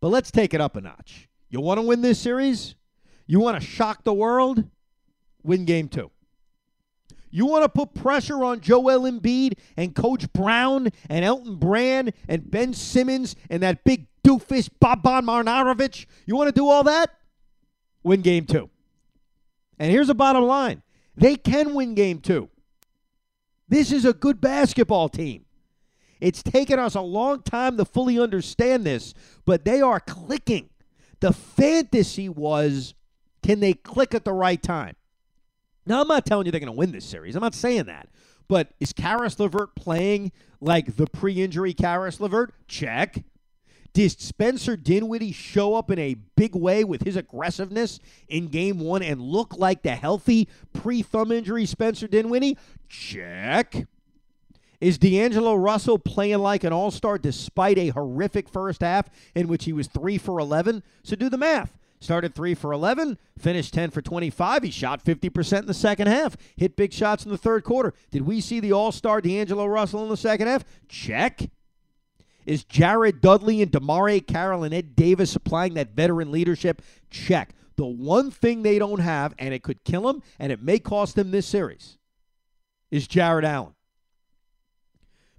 But 0.00 0.08
let's 0.08 0.32
take 0.32 0.54
it 0.54 0.60
up 0.60 0.74
a 0.74 0.80
notch. 0.80 1.28
You 1.50 1.60
want 1.60 1.78
to 1.78 1.82
win 1.82 2.02
this 2.02 2.18
series? 2.18 2.74
You 3.28 3.38
want 3.38 3.60
to 3.60 3.66
shock 3.66 4.02
the 4.02 4.12
world? 4.12 4.64
Win 5.44 5.64
game 5.64 5.88
2. 5.88 6.10
You 7.30 7.46
want 7.46 7.62
to 7.62 7.68
put 7.68 7.94
pressure 7.94 8.42
on 8.42 8.60
Joel 8.60 9.02
Embiid 9.02 9.52
and 9.76 9.94
Coach 9.94 10.32
Brown 10.32 10.88
and 11.08 11.24
Elton 11.24 11.56
Brand 11.56 12.12
and 12.26 12.50
Ben 12.50 12.74
Simmons 12.74 13.36
and 13.50 13.62
that 13.62 13.84
big 13.84 14.06
doofus 14.26 14.68
Boban 14.82 15.24
Marjanovic? 15.24 16.06
You 16.26 16.34
want 16.34 16.48
to 16.48 16.52
do 16.52 16.68
all 16.68 16.82
that? 16.84 17.10
Win 18.02 18.22
game 18.22 18.46
2. 18.46 18.68
And 19.78 19.90
here's 19.90 20.08
the 20.08 20.14
bottom 20.14 20.44
line. 20.44 20.82
They 21.16 21.36
can 21.36 21.74
win 21.74 21.94
game 21.94 22.20
2. 22.20 22.48
This 23.68 23.92
is 23.92 24.04
a 24.04 24.12
good 24.12 24.40
basketball 24.40 25.08
team. 25.08 25.44
It's 26.20 26.42
taken 26.42 26.78
us 26.78 26.94
a 26.94 27.00
long 27.00 27.42
time 27.42 27.76
to 27.76 27.84
fully 27.84 28.18
understand 28.18 28.84
this, 28.84 29.14
but 29.44 29.64
they 29.64 29.80
are 29.80 30.00
clicking. 30.00 30.70
The 31.20 31.32
fantasy 31.32 32.28
was 32.28 32.94
can 33.42 33.60
they 33.60 33.74
click 33.74 34.14
at 34.14 34.24
the 34.24 34.32
right 34.32 34.62
time? 34.62 34.96
Now, 35.86 36.02
I'm 36.02 36.08
not 36.08 36.26
telling 36.26 36.46
you 36.46 36.52
they're 36.52 36.60
going 36.60 36.72
to 36.72 36.78
win 36.78 36.92
this 36.92 37.04
series. 37.04 37.34
I'm 37.34 37.42
not 37.42 37.54
saying 37.54 37.84
that. 37.84 38.08
But 38.48 38.74
is 38.80 38.92
Caris 38.92 39.38
LeVert 39.38 39.74
playing 39.74 40.32
like 40.60 40.96
the 40.96 41.06
pre 41.06 41.42
injury 41.42 41.72
Caris 41.72 42.20
LeVert? 42.20 42.52
Check. 42.66 43.24
Did 43.92 44.20
Spencer 44.20 44.76
Dinwiddie 44.76 45.32
show 45.32 45.74
up 45.74 45.90
in 45.90 45.98
a 45.98 46.14
big 46.36 46.54
way 46.54 46.84
with 46.84 47.02
his 47.02 47.16
aggressiveness 47.16 47.98
in 48.28 48.48
game 48.48 48.78
one 48.78 49.02
and 49.02 49.20
look 49.20 49.56
like 49.56 49.82
the 49.82 49.96
healthy 49.96 50.48
pre 50.72 51.02
thumb 51.02 51.32
injury 51.32 51.66
Spencer 51.66 52.06
Dinwiddie? 52.06 52.56
Check. 52.88 53.86
Is 54.80 54.98
D'Angelo 54.98 55.54
Russell 55.56 55.98
playing 55.98 56.38
like 56.38 56.62
an 56.62 56.72
all 56.72 56.92
star 56.92 57.18
despite 57.18 57.78
a 57.78 57.88
horrific 57.88 58.48
first 58.48 58.82
half 58.82 59.08
in 59.34 59.48
which 59.48 59.64
he 59.64 59.72
was 59.72 59.88
3 59.88 60.18
for 60.18 60.38
11? 60.38 60.84
So 61.02 61.16
do 61.16 61.28
the 61.28 61.36
math. 61.36 61.76
Started 62.00 62.32
3 62.36 62.54
for 62.54 62.72
11, 62.72 63.18
finished 63.36 63.74
10 63.74 63.90
for 63.90 64.00
25. 64.00 64.62
He 64.62 64.70
shot 64.70 65.04
50% 65.04 65.58
in 65.58 65.66
the 65.66 65.74
second 65.74 66.06
half, 66.06 66.36
hit 66.56 66.76
big 66.76 66.92
shots 66.92 67.24
in 67.24 67.32
the 67.32 67.38
third 67.38 67.64
quarter. 67.64 67.92
Did 68.12 68.22
we 68.22 68.40
see 68.40 68.60
the 68.60 68.70
all 68.70 68.92
star 68.92 69.20
D'Angelo 69.20 69.66
Russell 69.66 70.04
in 70.04 70.08
the 70.08 70.16
second 70.16 70.46
half? 70.46 70.64
Check. 70.88 71.50
Is 72.48 72.64
Jared 72.64 73.20
Dudley 73.20 73.60
and 73.60 73.70
DeMarre 73.70 74.26
Carroll 74.26 74.64
and 74.64 74.72
Ed 74.72 74.96
Davis 74.96 75.30
supplying 75.30 75.74
that 75.74 75.90
veteran 75.94 76.32
leadership? 76.32 76.80
Check. 77.10 77.54
The 77.76 77.84
one 77.84 78.30
thing 78.30 78.62
they 78.62 78.78
don't 78.78 79.00
have, 79.00 79.34
and 79.38 79.52
it 79.52 79.62
could 79.62 79.84
kill 79.84 80.04
them, 80.04 80.22
and 80.38 80.50
it 80.50 80.62
may 80.62 80.78
cost 80.78 81.14
them 81.14 81.30
this 81.30 81.44
series, 81.46 81.98
is 82.90 83.06
Jarrett 83.06 83.44
Allen. 83.44 83.74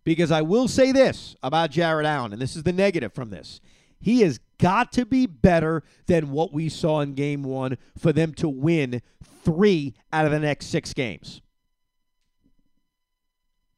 Because 0.04 0.30
I 0.30 0.44
will 0.44 0.68
say 0.68 0.92
this 0.92 1.36
about 1.42 1.72
Jarrett 1.72 2.06
Allen, 2.06 2.32
and 2.32 2.40
this 2.40 2.56
is 2.56 2.62
the 2.62 2.72
negative 2.72 3.12
from 3.12 3.32
this. 3.32 3.60
He 4.00 4.22
has 4.22 4.40
got 4.60 4.92
to 4.92 5.04
be 5.04 5.26
better 5.26 5.82
than 6.06 6.30
what 6.30 6.54
we 6.54 6.70
saw 6.70 7.02
in 7.02 7.16
game 7.16 7.42
one 7.42 7.80
for 7.98 8.14
them 8.14 8.36
to 8.36 8.48
win 8.48 9.02
three 9.44 9.96
out 10.14 10.28
of 10.28 10.32
the 10.32 10.40
next 10.40 10.68
six 10.68 10.94
games. 10.94 11.42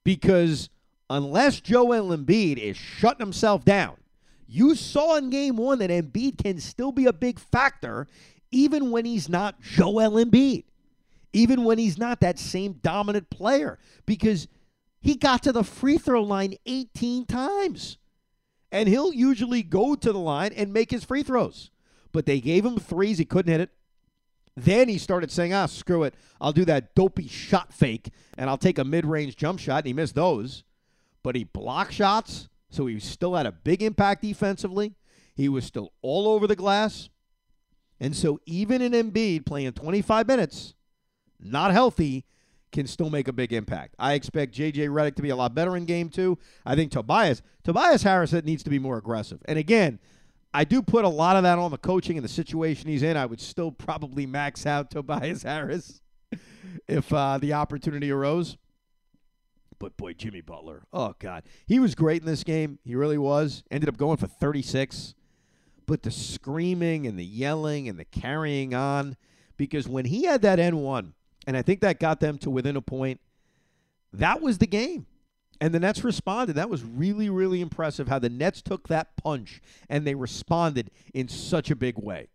Because 0.03 0.69
unless 1.11 1.59
Joel 1.59 2.15
Embiid 2.15 2.57
is 2.57 2.77
shutting 2.77 3.25
himself 3.25 3.65
down, 3.65 3.97
you 4.47 4.75
saw 4.75 5.17
in 5.17 5.29
game 5.29 5.57
one 5.57 5.79
that 5.79 5.89
Embiid 5.89 6.41
can 6.41 6.59
still 6.59 6.91
be 6.91 7.05
a 7.05 7.13
big 7.13 7.39
factor 7.39 8.07
even 8.51 8.91
when 8.91 9.05
he's 9.05 9.29
not 9.29 9.61
Joel 9.61 10.11
Embiid, 10.11 10.65
even 11.33 11.63
when 11.63 11.77
he's 11.77 11.97
not 11.97 12.19
that 12.19 12.37
same 12.37 12.73
dominant 12.81 13.29
player, 13.29 13.79
because 14.05 14.47
he 14.99 15.15
got 15.15 15.43
to 15.43 15.51
the 15.51 15.63
free 15.63 15.97
throw 15.97 16.21
line 16.21 16.55
18 16.65 17.25
times. 17.25 17.97
And 18.71 18.87
he'll 18.87 19.13
usually 19.13 19.63
go 19.63 19.95
to 19.95 20.11
the 20.11 20.19
line 20.19 20.53
and 20.53 20.71
make 20.71 20.91
his 20.91 21.03
free 21.03 21.23
throws. 21.23 21.71
But 22.11 22.25
they 22.25 22.39
gave 22.39 22.65
him 22.65 22.77
threes, 22.77 23.17
he 23.17 23.25
couldn't 23.25 23.51
hit 23.51 23.61
it. 23.61 23.69
Then 24.55 24.89
he 24.89 24.97
started 24.97 25.31
saying, 25.31 25.53
ah, 25.53 25.65
screw 25.65 26.03
it. 26.03 26.13
I'll 26.39 26.51
do 26.51 26.65
that 26.65 26.93
dopey 26.93 27.27
shot 27.27 27.73
fake 27.73 28.09
and 28.37 28.49
I'll 28.49 28.57
take 28.57 28.77
a 28.77 28.83
mid 28.83 29.05
range 29.05 29.37
jump 29.37 29.59
shot. 29.59 29.79
And 29.79 29.87
he 29.87 29.93
missed 29.93 30.15
those. 30.15 30.63
But 31.23 31.35
he 31.35 31.43
blocked 31.43 31.93
shots, 31.93 32.49
so 32.69 32.87
he 32.87 32.99
still 32.99 33.35
had 33.35 33.45
a 33.45 33.51
big 33.51 33.83
impact 33.83 34.21
defensively. 34.21 34.95
He 35.35 35.49
was 35.49 35.65
still 35.65 35.93
all 36.01 36.27
over 36.27 36.47
the 36.47 36.55
glass. 36.55 37.09
And 37.99 38.15
so 38.15 38.39
even 38.45 38.81
an 38.81 38.93
Embiid 38.93 39.45
playing 39.45 39.73
25 39.73 40.27
minutes, 40.27 40.73
not 41.39 41.71
healthy, 41.71 42.25
can 42.71 42.87
still 42.87 43.09
make 43.09 43.27
a 43.27 43.33
big 43.33 43.53
impact. 43.53 43.95
I 43.99 44.13
expect 44.13 44.55
JJ 44.55 44.89
Redick 44.89 45.15
to 45.15 45.21
be 45.21 45.29
a 45.29 45.35
lot 45.35 45.53
better 45.53 45.75
in 45.75 45.85
game 45.85 46.09
two. 46.09 46.37
I 46.65 46.75
think 46.75 46.91
Tobias, 46.91 47.41
Tobias 47.63 48.03
Harris 48.03 48.31
needs 48.33 48.63
to 48.63 48.69
be 48.69 48.79
more 48.79 48.97
aggressive. 48.97 49.41
And 49.45 49.59
again, 49.59 49.99
I 50.53 50.63
do 50.63 50.81
put 50.81 51.05
a 51.05 51.09
lot 51.09 51.35
of 51.35 51.43
that 51.43 51.59
on 51.59 51.71
the 51.71 51.77
coaching 51.77 52.17
and 52.17 52.23
the 52.23 52.29
situation 52.29 52.89
he's 52.89 53.03
in. 53.03 53.17
I 53.17 53.25
would 53.25 53.39
still 53.39 53.71
probably 53.71 54.25
max 54.25 54.65
out 54.65 54.91
Tobias 54.91 55.43
Harris 55.43 56.01
if 56.87 57.11
uh, 57.13 57.37
the 57.37 57.53
opportunity 57.53 58.11
arose. 58.11 58.57
But 59.81 59.97
boy, 59.97 60.13
Jimmy 60.13 60.41
Butler, 60.41 60.83
oh 60.93 61.15
God, 61.17 61.41
he 61.65 61.79
was 61.79 61.95
great 61.95 62.21
in 62.21 62.27
this 62.27 62.43
game. 62.43 62.77
He 62.85 62.93
really 62.93 63.17
was. 63.17 63.63
Ended 63.71 63.89
up 63.89 63.97
going 63.97 64.17
for 64.17 64.27
36. 64.27 65.15
But 65.87 66.03
the 66.03 66.11
screaming 66.11 67.07
and 67.07 67.17
the 67.17 67.25
yelling 67.25 67.89
and 67.89 67.97
the 67.97 68.05
carrying 68.05 68.75
on, 68.75 69.17
because 69.57 69.87
when 69.87 70.05
he 70.05 70.25
had 70.25 70.43
that 70.43 70.59
and-one, 70.59 71.15
and 71.47 71.57
I 71.57 71.63
think 71.63 71.81
that 71.81 71.99
got 71.99 72.19
them 72.19 72.37
to 72.37 72.51
within 72.51 72.75
a 72.75 72.81
point, 72.81 73.21
that 74.13 74.39
was 74.39 74.59
the 74.59 74.67
game. 74.67 75.07
And 75.59 75.73
the 75.73 75.79
Nets 75.79 76.03
responded. 76.03 76.53
That 76.53 76.69
was 76.69 76.83
really, 76.83 77.31
really 77.31 77.59
impressive 77.59 78.07
how 78.07 78.19
the 78.19 78.29
Nets 78.29 78.61
took 78.61 78.87
that 78.87 79.17
punch 79.17 79.61
and 79.89 80.05
they 80.05 80.13
responded 80.13 80.91
in 81.11 81.27
such 81.27 81.71
a 81.71 81.75
big 81.75 81.97
way. 81.97 82.27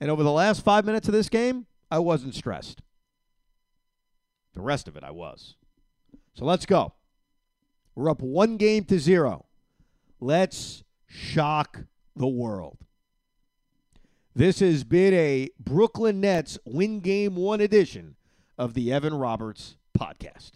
And 0.00 0.10
over 0.10 0.22
the 0.22 0.32
last 0.32 0.64
five 0.64 0.86
minutes 0.86 1.08
of 1.08 1.12
this 1.12 1.28
game, 1.28 1.66
I 1.90 1.98
wasn't 1.98 2.34
stressed. 2.34 2.80
The 4.54 4.62
rest 4.62 4.88
of 4.88 4.96
it, 4.96 5.04
I 5.04 5.10
was. 5.10 5.56
So 6.36 6.44
let's 6.44 6.66
go. 6.66 6.92
We're 7.94 8.10
up 8.10 8.20
one 8.20 8.58
game 8.58 8.84
to 8.84 8.98
zero. 8.98 9.46
Let's 10.20 10.84
shock 11.06 11.84
the 12.14 12.26
world. 12.26 12.76
This 14.34 14.60
has 14.60 14.84
been 14.84 15.14
a 15.14 15.48
Brooklyn 15.58 16.20
Nets 16.20 16.58
win 16.66 17.00
game 17.00 17.36
one 17.36 17.62
edition 17.62 18.16
of 18.58 18.74
the 18.74 18.92
Evan 18.92 19.14
Roberts 19.14 19.76
podcast. 19.98 20.52